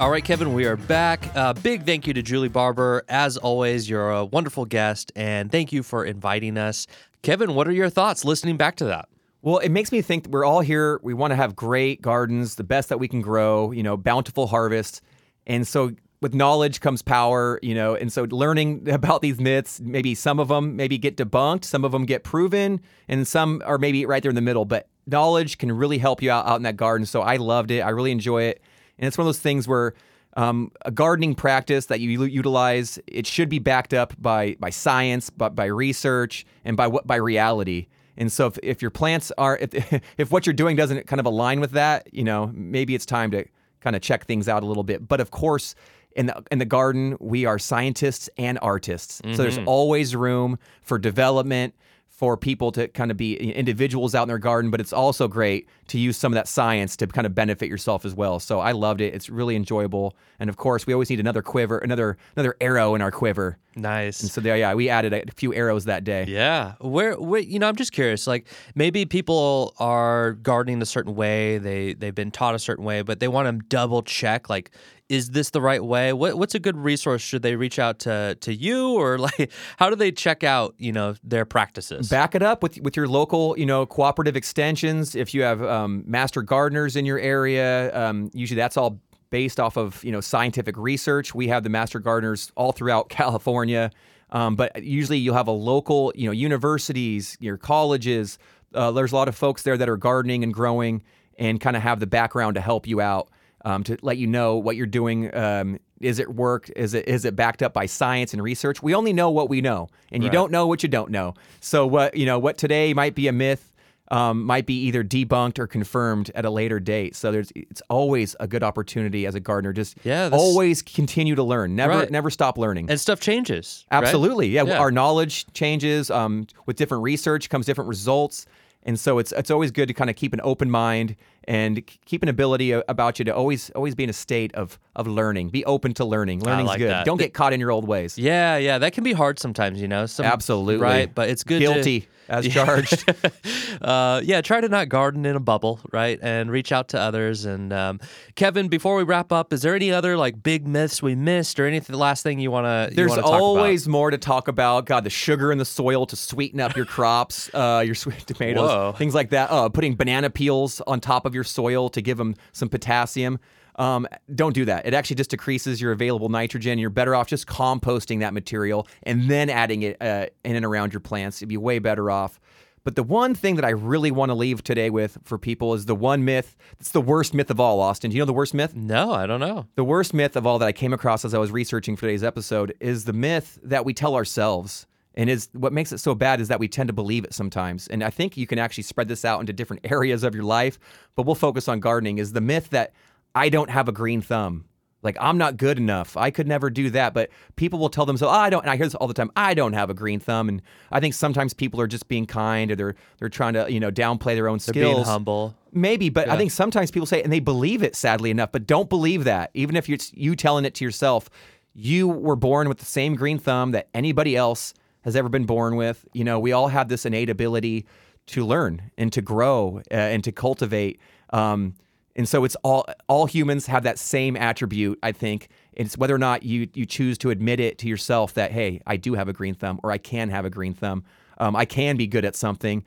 All 0.00 0.10
right, 0.10 0.24
Kevin, 0.24 0.52
we 0.52 0.64
are 0.64 0.76
back. 0.76 1.30
Uh, 1.36 1.52
big 1.52 1.84
thank 1.84 2.08
you 2.08 2.14
to 2.14 2.22
Julie 2.22 2.48
Barber. 2.48 3.04
As 3.08 3.36
always, 3.36 3.88
you're 3.88 4.10
a 4.10 4.24
wonderful 4.24 4.64
guest, 4.64 5.12
and 5.14 5.52
thank 5.52 5.72
you 5.72 5.84
for 5.84 6.04
inviting 6.04 6.58
us. 6.58 6.88
Kevin, 7.22 7.54
what 7.54 7.68
are 7.68 7.72
your 7.72 7.90
thoughts 7.90 8.24
listening 8.24 8.56
back 8.56 8.74
to 8.76 8.84
that? 8.86 9.08
Well, 9.42 9.58
it 9.58 9.70
makes 9.70 9.92
me 9.92 10.02
think 10.02 10.26
we're 10.26 10.44
all 10.44 10.60
here. 10.60 10.98
We 11.02 11.14
want 11.14 11.30
to 11.30 11.36
have 11.36 11.54
great 11.54 12.02
gardens, 12.02 12.56
the 12.56 12.64
best 12.64 12.88
that 12.88 12.98
we 12.98 13.06
can 13.06 13.20
grow, 13.20 13.70
you 13.70 13.82
know, 13.82 13.96
bountiful 13.96 14.48
harvest. 14.48 15.00
And 15.46 15.66
so 15.66 15.92
with 16.20 16.34
knowledge 16.34 16.80
comes 16.80 17.02
power, 17.02 17.60
you 17.62 17.74
know, 17.74 17.94
and 17.94 18.12
so 18.12 18.24
learning 18.24 18.88
about 18.90 19.22
these 19.22 19.40
myths, 19.40 19.80
maybe 19.80 20.14
some 20.14 20.40
of 20.40 20.48
them 20.48 20.74
maybe 20.74 20.98
get 20.98 21.16
debunked, 21.16 21.64
some 21.64 21.84
of 21.84 21.92
them 21.92 22.04
get 22.04 22.24
proven, 22.24 22.80
and 23.06 23.26
some 23.26 23.62
are 23.64 23.78
maybe 23.78 24.04
right 24.06 24.22
there 24.22 24.30
in 24.30 24.36
the 24.36 24.42
middle. 24.42 24.64
But 24.64 24.88
knowledge 25.06 25.58
can 25.58 25.70
really 25.70 25.98
help 25.98 26.20
you 26.20 26.30
out, 26.30 26.46
out 26.46 26.56
in 26.56 26.62
that 26.62 26.76
garden. 26.76 27.06
So 27.06 27.22
I 27.22 27.36
loved 27.36 27.70
it. 27.70 27.80
I 27.80 27.90
really 27.90 28.10
enjoy 28.10 28.42
it. 28.42 28.60
And 28.98 29.06
it's 29.06 29.16
one 29.16 29.22
of 29.22 29.28
those 29.28 29.40
things 29.40 29.68
where 29.68 29.94
um, 30.36 30.72
a 30.84 30.90
gardening 30.90 31.34
practice 31.34 31.86
that 31.86 32.00
you 32.00 32.24
utilize, 32.24 32.98
it 33.06 33.26
should 33.26 33.48
be 33.48 33.60
backed 33.60 33.94
up 33.94 34.14
by 34.20 34.56
by 34.58 34.70
science, 34.70 35.30
but 35.30 35.54
by 35.54 35.66
research 35.66 36.44
and 36.64 36.76
by 36.76 36.88
what 36.88 37.06
by 37.06 37.16
reality. 37.16 37.86
And 38.18 38.30
so 38.30 38.48
if, 38.48 38.58
if 38.62 38.82
your 38.82 38.90
plants 38.90 39.32
are 39.38 39.56
if 39.56 40.02
if 40.18 40.30
what 40.30 40.46
you're 40.46 40.52
doing 40.52 40.76
doesn't 40.76 41.06
kind 41.06 41.20
of 41.20 41.26
align 41.26 41.60
with 41.60 41.70
that, 41.70 42.12
you 42.12 42.24
know, 42.24 42.50
maybe 42.52 42.94
it's 42.94 43.06
time 43.06 43.30
to 43.30 43.46
kind 43.80 43.96
of 43.96 44.02
check 44.02 44.26
things 44.26 44.48
out 44.48 44.62
a 44.62 44.66
little 44.66 44.84
bit. 44.84 45.08
But 45.08 45.20
of 45.20 45.30
course, 45.30 45.74
in 46.14 46.26
the 46.26 46.42
in 46.50 46.58
the 46.58 46.66
garden, 46.66 47.16
we 47.20 47.46
are 47.46 47.58
scientists 47.58 48.28
and 48.36 48.58
artists. 48.60 49.22
Mm-hmm. 49.22 49.36
So 49.36 49.42
there's 49.42 49.58
mm-hmm. 49.58 49.68
always 49.68 50.14
room 50.14 50.58
for 50.82 50.98
development 50.98 51.74
for 52.18 52.36
people 52.36 52.72
to 52.72 52.88
kind 52.88 53.12
of 53.12 53.16
be 53.16 53.36
individuals 53.36 54.12
out 54.12 54.22
in 54.22 54.28
their 54.28 54.38
garden, 54.38 54.72
but 54.72 54.80
it's 54.80 54.92
also 54.92 55.28
great 55.28 55.68
to 55.86 56.00
use 56.00 56.16
some 56.16 56.32
of 56.32 56.34
that 56.34 56.48
science 56.48 56.96
to 56.96 57.06
kind 57.06 57.28
of 57.28 57.32
benefit 57.32 57.68
yourself 57.68 58.04
as 58.04 58.12
well. 58.12 58.40
So 58.40 58.58
I 58.58 58.72
loved 58.72 59.00
it. 59.00 59.14
It's 59.14 59.30
really 59.30 59.54
enjoyable. 59.54 60.16
And 60.40 60.50
of 60.50 60.56
course, 60.56 60.84
we 60.84 60.92
always 60.92 61.10
need 61.10 61.20
another 61.20 61.42
quiver, 61.42 61.78
another 61.78 62.16
another 62.34 62.56
arrow 62.60 62.96
in 62.96 63.02
our 63.02 63.12
quiver. 63.12 63.56
Nice. 63.76 64.20
And 64.20 64.32
so 64.32 64.40
there, 64.40 64.56
yeah, 64.56 64.74
we 64.74 64.88
added 64.88 65.12
a 65.12 65.30
few 65.30 65.54
arrows 65.54 65.84
that 65.84 66.02
day. 66.02 66.24
Yeah. 66.26 66.72
Where, 66.80 67.14
where, 67.20 67.40
you 67.40 67.60
know, 67.60 67.68
I'm 67.68 67.76
just 67.76 67.92
curious. 67.92 68.26
Like 68.26 68.48
maybe 68.74 69.04
people 69.04 69.76
are 69.78 70.32
gardening 70.32 70.82
a 70.82 70.86
certain 70.86 71.14
way. 71.14 71.58
They 71.58 71.94
they've 71.94 72.16
been 72.16 72.32
taught 72.32 72.56
a 72.56 72.58
certain 72.58 72.84
way, 72.84 73.02
but 73.02 73.20
they 73.20 73.28
want 73.28 73.46
to 73.46 73.64
double 73.68 74.02
check. 74.02 74.50
Like, 74.50 74.72
is 75.08 75.30
this 75.30 75.50
the 75.50 75.60
right 75.60 75.82
way? 75.82 76.12
What, 76.12 76.36
what's 76.36 76.54
a 76.54 76.58
good 76.58 76.76
resource? 76.76 77.22
Should 77.22 77.42
they 77.42 77.56
reach 77.56 77.78
out 77.78 77.98
to 78.00 78.36
to 78.40 78.54
you 78.54 78.94
or 78.94 79.18
like 79.28 79.50
how 79.78 79.90
do 79.90 79.96
they 79.96 80.12
check 80.12 80.44
out 80.44 80.74
you 80.78 80.92
know 80.92 81.14
their 81.22 81.44
practices? 81.44 82.08
Back 82.08 82.34
it 82.34 82.42
up 82.42 82.62
with 82.62 82.78
with 82.80 82.96
your 82.96 83.08
local 83.08 83.58
you 83.58 83.66
know 83.66 83.86
cooperative 83.86 84.36
extensions. 84.36 85.14
If 85.14 85.34
you 85.34 85.42
have 85.42 85.62
um, 85.62 86.04
master 86.06 86.42
gardeners 86.42 86.96
in 86.96 87.06
your 87.06 87.18
area, 87.18 87.94
um, 87.98 88.30
usually 88.32 88.56
that's 88.56 88.76
all 88.76 89.00
based 89.30 89.60
off 89.60 89.76
of 89.76 90.02
you 90.04 90.12
know 90.12 90.20
scientific 90.20 90.76
research. 90.76 91.34
We 91.34 91.48
have 91.48 91.62
the 91.62 91.70
master 91.70 91.98
gardeners 91.98 92.52
all 92.54 92.72
throughout 92.72 93.08
California, 93.08 93.90
um, 94.30 94.56
but 94.56 94.82
usually 94.82 95.18
you'll 95.18 95.36
have 95.36 95.48
a 95.48 95.52
local 95.52 96.12
you 96.14 96.26
know 96.26 96.32
universities, 96.32 97.36
your 97.40 97.56
colleges. 97.56 98.38
Uh, 98.74 98.90
there's 98.90 99.12
a 99.12 99.16
lot 99.16 99.28
of 99.28 99.34
folks 99.34 99.62
there 99.62 99.78
that 99.78 99.88
are 99.88 99.96
gardening 99.96 100.44
and 100.44 100.52
growing 100.52 101.02
and 101.38 101.58
kind 101.58 101.74
of 101.76 101.82
have 101.82 102.00
the 102.00 102.06
background 102.06 102.54
to 102.56 102.60
help 102.60 102.86
you 102.86 103.00
out 103.00 103.30
um, 103.64 103.84
to 103.84 103.98
let 104.02 104.18
you 104.18 104.26
know 104.26 104.56
what 104.56 104.76
you're 104.76 104.86
doing. 104.86 105.34
Um, 105.34 105.78
is 106.00 106.18
it 106.18 106.34
work? 106.34 106.70
Is 106.76 106.94
it 106.94 107.08
is 107.08 107.24
it 107.24 107.34
backed 107.34 107.62
up 107.62 107.72
by 107.72 107.86
science 107.86 108.32
and 108.32 108.42
research? 108.42 108.82
We 108.82 108.94
only 108.94 109.12
know 109.12 109.30
what 109.30 109.48
we 109.48 109.60
know, 109.60 109.88
and 110.12 110.22
you 110.22 110.30
don't 110.30 110.52
know 110.52 110.66
what 110.66 110.82
you 110.82 110.88
don't 110.88 111.10
know. 111.10 111.34
So 111.60 111.86
what 111.86 112.16
you 112.16 112.26
know 112.26 112.38
what 112.38 112.58
today 112.58 112.94
might 112.94 113.14
be 113.14 113.28
a 113.28 113.32
myth. 113.32 113.64
Um, 114.10 114.44
might 114.44 114.64
be 114.64 114.84
either 114.84 115.04
debunked 115.04 115.58
or 115.58 115.66
confirmed 115.66 116.30
at 116.34 116.46
a 116.46 116.50
later 116.50 116.80
date. 116.80 117.14
So 117.14 117.30
there's 117.30 117.52
it's 117.54 117.82
always 117.90 118.34
a 118.40 118.48
good 118.48 118.62
opportunity 118.62 119.26
as 119.26 119.34
a 119.34 119.40
gardener. 119.40 119.74
Just 119.74 119.98
yeah, 120.02 120.30
this... 120.30 120.40
always 120.40 120.80
continue 120.80 121.34
to 121.34 121.42
learn. 121.42 121.76
Never 121.76 121.92
right. 121.92 122.10
never 122.10 122.30
stop 122.30 122.56
learning. 122.56 122.88
And 122.88 122.98
stuff 122.98 123.20
changes. 123.20 123.84
Absolutely. 123.90 124.46
Right? 124.46 124.66
Yeah, 124.66 124.74
yeah, 124.74 124.78
Our 124.78 124.90
knowledge 124.90 125.44
changes. 125.52 126.10
Um, 126.10 126.46
with 126.64 126.76
different 126.76 127.02
research 127.02 127.50
comes 127.50 127.66
different 127.66 127.88
results. 127.88 128.46
And 128.84 128.98
so 128.98 129.18
it's 129.18 129.32
it's 129.32 129.50
always 129.50 129.70
good 129.70 129.88
to 129.88 129.94
kind 129.94 130.08
of 130.08 130.16
keep 130.16 130.32
an 130.32 130.40
open 130.42 130.70
mind 130.70 131.14
and 131.44 131.82
keep 132.04 132.22
an 132.22 132.28
ability 132.28 132.72
about 132.72 133.18
you 133.18 133.24
to 133.26 133.34
always 133.34 133.70
always 133.70 133.94
be 133.94 134.04
in 134.04 134.10
a 134.10 134.14
state 134.14 134.54
of 134.54 134.78
of 134.96 135.06
learning. 135.06 135.50
Be 135.50 135.64
open 135.64 135.94
to 135.94 136.04
learning. 136.04 136.40
Learning's 136.40 136.68
like 136.68 136.78
good. 136.78 136.90
That. 136.90 137.06
Don't 137.06 137.18
get 137.18 137.34
caught 137.34 137.52
in 137.52 137.60
your 137.60 137.70
old 137.70 137.86
ways. 137.86 138.18
Yeah, 138.18 138.56
yeah, 138.56 138.78
that 138.78 138.92
can 138.92 139.04
be 139.04 139.12
hard 139.12 139.38
sometimes, 139.38 139.80
you 139.80 139.88
know. 139.88 140.06
Some, 140.06 140.26
Absolutely. 140.26 140.82
Right, 140.82 141.14
but 141.14 141.28
it's 141.28 141.44
good 141.44 141.60
Guilty. 141.60 142.00
To, 142.00 142.06
as 142.28 142.46
charged. 142.48 143.04
uh, 143.82 144.20
yeah, 144.22 144.40
try 144.40 144.60
to 144.60 144.68
not 144.68 144.88
garden 144.88 145.24
in 145.26 145.34
a 145.34 145.40
bubble, 145.40 145.80
right? 145.92 146.18
And 146.20 146.50
reach 146.50 146.72
out 146.72 146.88
to 146.88 147.00
others. 147.00 147.44
And 147.44 147.72
um, 147.72 148.00
Kevin, 148.34 148.68
before 148.68 148.96
we 148.96 149.02
wrap 149.02 149.32
up, 149.32 149.52
is 149.52 149.62
there 149.62 149.74
any 149.74 149.90
other 149.90 150.16
like 150.16 150.42
big 150.42 150.66
myths 150.66 151.02
we 151.02 151.14
missed, 151.14 151.58
or 151.58 151.66
anything? 151.66 151.92
The 151.92 151.98
last 151.98 152.22
thing 152.22 152.38
you 152.38 152.50
want 152.50 152.66
to? 152.66 152.94
There's 152.94 153.16
always 153.16 153.86
about? 153.86 153.92
more 153.92 154.10
to 154.10 154.18
talk 154.18 154.48
about. 154.48 154.86
God, 154.86 155.04
the 155.04 155.10
sugar 155.10 155.50
in 155.50 155.58
the 155.58 155.64
soil 155.64 156.06
to 156.06 156.16
sweeten 156.16 156.60
up 156.60 156.76
your 156.76 156.86
crops, 156.86 157.50
uh, 157.54 157.82
your 157.84 157.94
sweet 157.94 158.18
tomatoes, 158.26 158.68
Whoa. 158.68 158.92
things 158.92 159.14
like 159.14 159.30
that. 159.30 159.50
Uh, 159.50 159.68
putting 159.68 159.94
banana 159.94 160.30
peels 160.30 160.80
on 160.86 161.00
top 161.00 161.24
of 161.24 161.34
your 161.34 161.37
soil 161.44 161.88
to 161.90 162.00
give 162.00 162.18
them 162.18 162.34
some 162.52 162.68
potassium. 162.68 163.38
Um, 163.76 164.08
don't 164.34 164.54
do 164.54 164.64
that. 164.64 164.86
It 164.86 164.94
actually 164.94 165.16
just 165.16 165.30
decreases 165.30 165.80
your 165.80 165.92
available 165.92 166.28
nitrogen. 166.28 166.78
You're 166.78 166.90
better 166.90 167.14
off 167.14 167.28
just 167.28 167.46
composting 167.46 168.20
that 168.20 168.34
material 168.34 168.88
and 169.04 169.30
then 169.30 169.48
adding 169.48 169.82
it 169.82 169.96
uh, 170.02 170.26
in 170.44 170.56
and 170.56 170.64
around 170.64 170.92
your 170.92 171.00
plants. 171.00 171.40
You'd 171.40 171.48
be 171.48 171.56
way 171.56 171.78
better 171.78 172.10
off. 172.10 172.40
But 172.84 172.96
the 172.96 173.02
one 173.02 173.34
thing 173.34 173.56
that 173.56 173.64
I 173.64 173.70
really 173.70 174.10
want 174.10 174.30
to 174.30 174.34
leave 174.34 174.64
today 174.64 174.88
with 174.88 175.18
for 175.22 175.36
people 175.36 175.74
is 175.74 175.84
the 175.84 175.94
one 175.94 176.24
myth. 176.24 176.56
It's 176.80 176.90
the 176.90 177.00
worst 177.00 177.34
myth 177.34 177.50
of 177.50 177.60
all, 177.60 177.80
Austin. 177.80 178.10
Do 178.10 178.16
you 178.16 178.22
know 178.22 178.26
the 178.26 178.32
worst 178.32 178.54
myth? 178.54 178.74
No, 178.74 179.12
I 179.12 179.26
don't 179.26 179.40
know. 179.40 179.66
The 179.74 179.84
worst 179.84 180.14
myth 180.14 180.36
of 180.36 180.46
all 180.46 180.58
that 180.58 180.66
I 180.66 180.72
came 180.72 180.92
across 180.92 181.24
as 181.24 181.34
I 181.34 181.38
was 181.38 181.50
researching 181.50 181.96
for 181.96 182.02
today's 182.02 182.24
episode 182.24 182.74
is 182.80 183.04
the 183.04 183.12
myth 183.12 183.58
that 183.62 183.84
we 183.84 183.92
tell 183.92 184.14
ourselves. 184.14 184.86
And 185.14 185.28
is 185.28 185.48
what 185.52 185.72
makes 185.72 185.92
it 185.92 185.98
so 185.98 186.14
bad 186.14 186.40
is 186.40 186.48
that 186.48 186.60
we 186.60 186.68
tend 186.68 186.88
to 186.88 186.92
believe 186.92 187.24
it 187.24 187.34
sometimes. 187.34 187.88
And 187.88 188.04
I 188.04 188.10
think 188.10 188.36
you 188.36 188.46
can 188.46 188.58
actually 188.58 188.84
spread 188.84 189.08
this 189.08 189.24
out 189.24 189.40
into 189.40 189.52
different 189.52 189.84
areas 189.90 190.22
of 190.22 190.34
your 190.34 190.44
life, 190.44 190.78
but 191.16 191.26
we'll 191.26 191.34
focus 191.34 191.68
on 191.68 191.80
gardening 191.80 192.18
is 192.18 192.32
the 192.32 192.40
myth 192.40 192.70
that 192.70 192.92
I 193.34 193.48
don't 193.48 193.70
have 193.70 193.88
a 193.88 193.92
green 193.92 194.20
thumb. 194.20 194.64
Like 195.02 195.16
I'm 195.20 195.38
not 195.38 195.56
good 195.56 195.78
enough. 195.78 196.16
I 196.16 196.30
could 196.30 196.48
never 196.48 196.70
do 196.70 196.90
that. 196.90 197.14
But 197.14 197.30
people 197.56 197.78
will 197.78 197.88
tell 197.88 198.04
themselves, 198.04 198.34
oh, 198.34 198.38
I 198.38 198.50
don't. 198.50 198.62
And 198.62 198.70
I 198.70 198.76
hear 198.76 198.86
this 198.86 198.96
all 198.96 199.06
the 199.06 199.14
time. 199.14 199.30
I 199.36 199.54
don't 199.54 199.72
have 199.72 199.90
a 199.90 199.94
green 199.94 200.18
thumb. 200.18 200.48
And 200.48 200.60
I 200.90 200.98
think 200.98 201.14
sometimes 201.14 201.54
people 201.54 201.80
are 201.80 201.86
just 201.86 202.08
being 202.08 202.26
kind, 202.26 202.70
or 202.72 202.76
they're 202.76 202.94
they're 203.18 203.28
trying 203.28 203.54
to 203.54 203.70
you 203.70 203.78
know 203.78 203.92
downplay 203.92 204.34
their 204.34 204.48
own 204.48 204.58
they're 204.58 204.72
skills. 204.72 204.94
Being 204.96 205.04
humble. 205.04 205.54
Maybe, 205.72 206.08
but 206.08 206.26
yeah. 206.26 206.34
I 206.34 206.36
think 206.36 206.50
sometimes 206.50 206.90
people 206.90 207.06
say, 207.06 207.22
and 207.22 207.32
they 207.32 207.40
believe 207.40 207.82
it. 207.82 207.94
Sadly 207.94 208.30
enough, 208.30 208.50
but 208.50 208.66
don't 208.66 208.88
believe 208.88 209.24
that. 209.24 209.50
Even 209.54 209.76
if 209.76 209.88
it's 209.88 210.12
you 210.14 210.34
telling 210.34 210.64
it 210.64 210.74
to 210.76 210.84
yourself, 210.84 211.30
you 211.74 212.08
were 212.08 212.36
born 212.36 212.68
with 212.68 212.78
the 212.78 212.84
same 212.84 213.14
green 213.14 213.38
thumb 213.38 213.70
that 213.72 213.88
anybody 213.94 214.34
else 214.34 214.74
has 215.08 215.16
ever 215.16 215.28
been 215.28 215.46
born 215.46 215.76
with. 215.76 216.06
You 216.12 216.24
know, 216.24 216.38
we 216.38 216.52
all 216.52 216.68
have 216.68 216.88
this 216.88 217.04
innate 217.04 217.30
ability 217.30 217.86
to 218.28 218.44
learn 218.44 218.90
and 218.96 219.12
to 219.12 219.22
grow 219.22 219.80
uh, 219.90 219.94
and 219.94 220.22
to 220.24 220.32
cultivate. 220.32 221.00
Um, 221.30 221.74
and 222.14 222.28
so 222.28 222.44
it's 222.44 222.56
all 222.56 222.84
all 223.08 223.26
humans 223.26 223.66
have 223.66 223.84
that 223.84 223.98
same 223.98 224.36
attribute, 224.36 224.98
I 225.02 225.12
think. 225.12 225.48
It's 225.72 225.96
whether 225.96 226.14
or 226.14 226.18
not 226.18 226.42
you 226.42 226.68
you 226.74 226.84
choose 226.84 227.16
to 227.18 227.30
admit 227.30 227.60
it 227.60 227.78
to 227.78 227.88
yourself 227.88 228.34
that 228.34 228.52
hey, 228.52 228.80
I 228.86 228.96
do 228.96 229.14
have 229.14 229.28
a 229.28 229.32
green 229.32 229.54
thumb, 229.54 229.78
or 229.82 229.92
I 229.92 229.98
can 229.98 230.28
have 230.30 230.44
a 230.44 230.50
green 230.50 230.74
thumb. 230.74 231.04
Um, 231.38 231.54
I 231.54 231.64
can 231.64 231.96
be 231.96 232.06
good 232.06 232.24
at 232.24 232.34
something. 232.34 232.84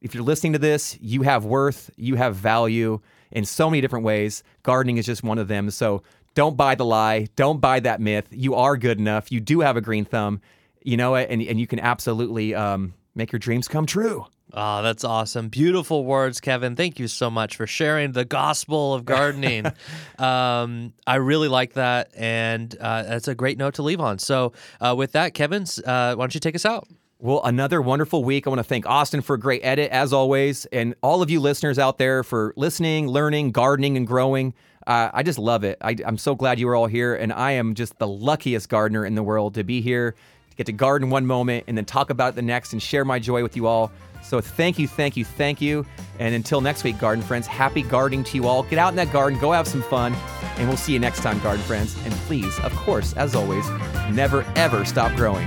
If 0.00 0.12
you're 0.12 0.24
listening 0.24 0.52
to 0.52 0.58
this, 0.58 0.98
you 1.00 1.22
have 1.22 1.44
worth, 1.44 1.90
you 1.96 2.16
have 2.16 2.36
value 2.36 3.00
in 3.30 3.44
so 3.44 3.70
many 3.70 3.80
different 3.80 4.04
ways. 4.04 4.42
Gardening 4.62 4.98
is 4.98 5.06
just 5.06 5.22
one 5.22 5.38
of 5.38 5.48
them. 5.48 5.70
So 5.70 6.02
don't 6.34 6.56
buy 6.56 6.74
the 6.74 6.84
lie. 6.84 7.28
Don't 7.36 7.60
buy 7.60 7.80
that 7.80 8.00
myth. 8.00 8.26
You 8.30 8.54
are 8.56 8.76
good 8.76 8.98
enough. 8.98 9.30
You 9.30 9.40
do 9.40 9.60
have 9.60 9.76
a 9.76 9.80
green 9.80 10.04
thumb. 10.04 10.40
You 10.84 10.96
know 10.96 11.16
it, 11.16 11.28
and 11.30 11.42
and 11.42 11.58
you 11.58 11.66
can 11.66 11.80
absolutely 11.80 12.54
um, 12.54 12.94
make 13.14 13.32
your 13.32 13.40
dreams 13.40 13.66
come 13.66 13.86
true. 13.86 14.26
Oh, 14.56 14.82
that's 14.82 15.02
awesome. 15.02 15.48
Beautiful 15.48 16.04
words, 16.04 16.40
Kevin. 16.40 16.76
Thank 16.76 17.00
you 17.00 17.08
so 17.08 17.28
much 17.28 17.56
for 17.56 17.66
sharing 17.66 18.12
the 18.12 18.24
gospel 18.24 18.94
of 18.94 19.04
gardening. 19.04 19.66
um, 20.18 20.92
I 21.06 21.16
really 21.16 21.48
like 21.48 21.72
that. 21.72 22.10
And 22.14 22.76
uh, 22.78 23.02
that's 23.02 23.26
a 23.26 23.34
great 23.34 23.58
note 23.58 23.74
to 23.74 23.82
leave 23.82 24.00
on. 24.00 24.20
So, 24.20 24.52
uh, 24.80 24.94
with 24.96 25.12
that, 25.12 25.34
Kevin, 25.34 25.64
uh, 25.84 26.14
why 26.14 26.22
don't 26.22 26.34
you 26.34 26.40
take 26.40 26.54
us 26.54 26.64
out? 26.64 26.86
Well, 27.18 27.42
another 27.42 27.80
wonderful 27.82 28.22
week. 28.22 28.46
I 28.46 28.50
want 28.50 28.60
to 28.60 28.64
thank 28.64 28.86
Austin 28.86 29.22
for 29.22 29.34
a 29.34 29.40
great 29.40 29.64
edit, 29.64 29.90
as 29.90 30.12
always, 30.12 30.66
and 30.66 30.94
all 31.02 31.22
of 31.22 31.30
you 31.30 31.40
listeners 31.40 31.78
out 31.78 31.98
there 31.98 32.22
for 32.22 32.52
listening, 32.56 33.08
learning, 33.08 33.52
gardening, 33.52 33.96
and 33.96 34.06
growing. 34.06 34.52
Uh, 34.86 35.10
I 35.12 35.22
just 35.22 35.38
love 35.38 35.64
it. 35.64 35.78
I, 35.80 35.96
I'm 36.04 36.18
so 36.18 36.34
glad 36.34 36.58
you 36.58 36.68
are 36.68 36.76
all 36.76 36.86
here, 36.86 37.14
and 37.14 37.32
I 37.32 37.52
am 37.52 37.74
just 37.74 37.98
the 37.98 38.06
luckiest 38.06 38.68
gardener 38.68 39.06
in 39.06 39.14
the 39.14 39.22
world 39.22 39.54
to 39.54 39.64
be 39.64 39.80
here, 39.80 40.14
get 40.56 40.66
to 40.66 40.72
garden 40.72 41.10
one 41.10 41.26
moment 41.26 41.64
and 41.66 41.76
then 41.76 41.84
talk 41.84 42.10
about 42.10 42.30
it 42.30 42.36
the 42.36 42.42
next 42.42 42.72
and 42.72 42.82
share 42.82 43.04
my 43.04 43.18
joy 43.18 43.42
with 43.42 43.56
you 43.56 43.66
all. 43.66 43.90
So 44.22 44.40
thank 44.40 44.78
you, 44.78 44.88
thank 44.88 45.16
you, 45.16 45.24
thank 45.24 45.60
you. 45.60 45.84
And 46.18 46.34
until 46.34 46.60
next 46.60 46.82
week, 46.84 46.98
garden 46.98 47.22
friends, 47.22 47.46
happy 47.46 47.82
gardening 47.82 48.24
to 48.24 48.36
you 48.36 48.46
all. 48.46 48.62
Get 48.62 48.78
out 48.78 48.88
in 48.90 48.96
that 48.96 49.12
garden, 49.12 49.38
go 49.38 49.52
have 49.52 49.68
some 49.68 49.82
fun, 49.82 50.14
and 50.56 50.68
we'll 50.68 50.78
see 50.78 50.92
you 50.92 50.98
next 50.98 51.20
time, 51.20 51.38
garden 51.40 51.62
friends. 51.64 51.96
And 52.04 52.14
please, 52.26 52.58
of 52.60 52.74
course, 52.74 53.12
as 53.14 53.34
always, 53.34 53.68
never 54.10 54.44
ever 54.56 54.84
stop 54.84 55.14
growing. 55.16 55.46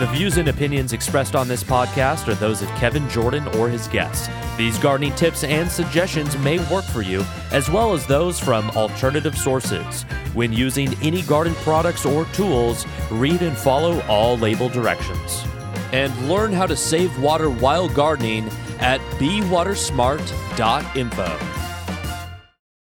The 0.00 0.10
views 0.12 0.38
and 0.38 0.48
opinions 0.48 0.92
expressed 0.92 1.36
on 1.36 1.46
this 1.46 1.62
podcast 1.62 2.26
are 2.26 2.34
those 2.34 2.62
of 2.62 2.68
Kevin 2.70 3.08
Jordan 3.08 3.46
or 3.56 3.68
his 3.68 3.86
guests. 3.88 4.28
These 4.56 4.78
gardening 4.78 5.12
tips 5.16 5.42
and 5.42 5.68
suggestions 5.68 6.38
may 6.38 6.58
work 6.72 6.84
for 6.84 7.02
you, 7.02 7.24
as 7.50 7.68
well 7.68 7.92
as 7.92 8.06
those 8.06 8.38
from 8.38 8.70
alternative 8.70 9.36
sources. 9.36 10.04
When 10.32 10.52
using 10.52 10.94
any 11.02 11.22
garden 11.22 11.56
products 11.56 12.06
or 12.06 12.24
tools, 12.26 12.86
read 13.10 13.42
and 13.42 13.56
follow 13.56 14.00
all 14.02 14.38
label 14.38 14.68
directions. 14.68 15.44
And 15.92 16.16
learn 16.28 16.52
how 16.52 16.66
to 16.66 16.76
save 16.76 17.20
water 17.20 17.50
while 17.50 17.88
gardening 17.88 18.48
at 18.78 19.00
bewatersmart.info. 19.18 21.73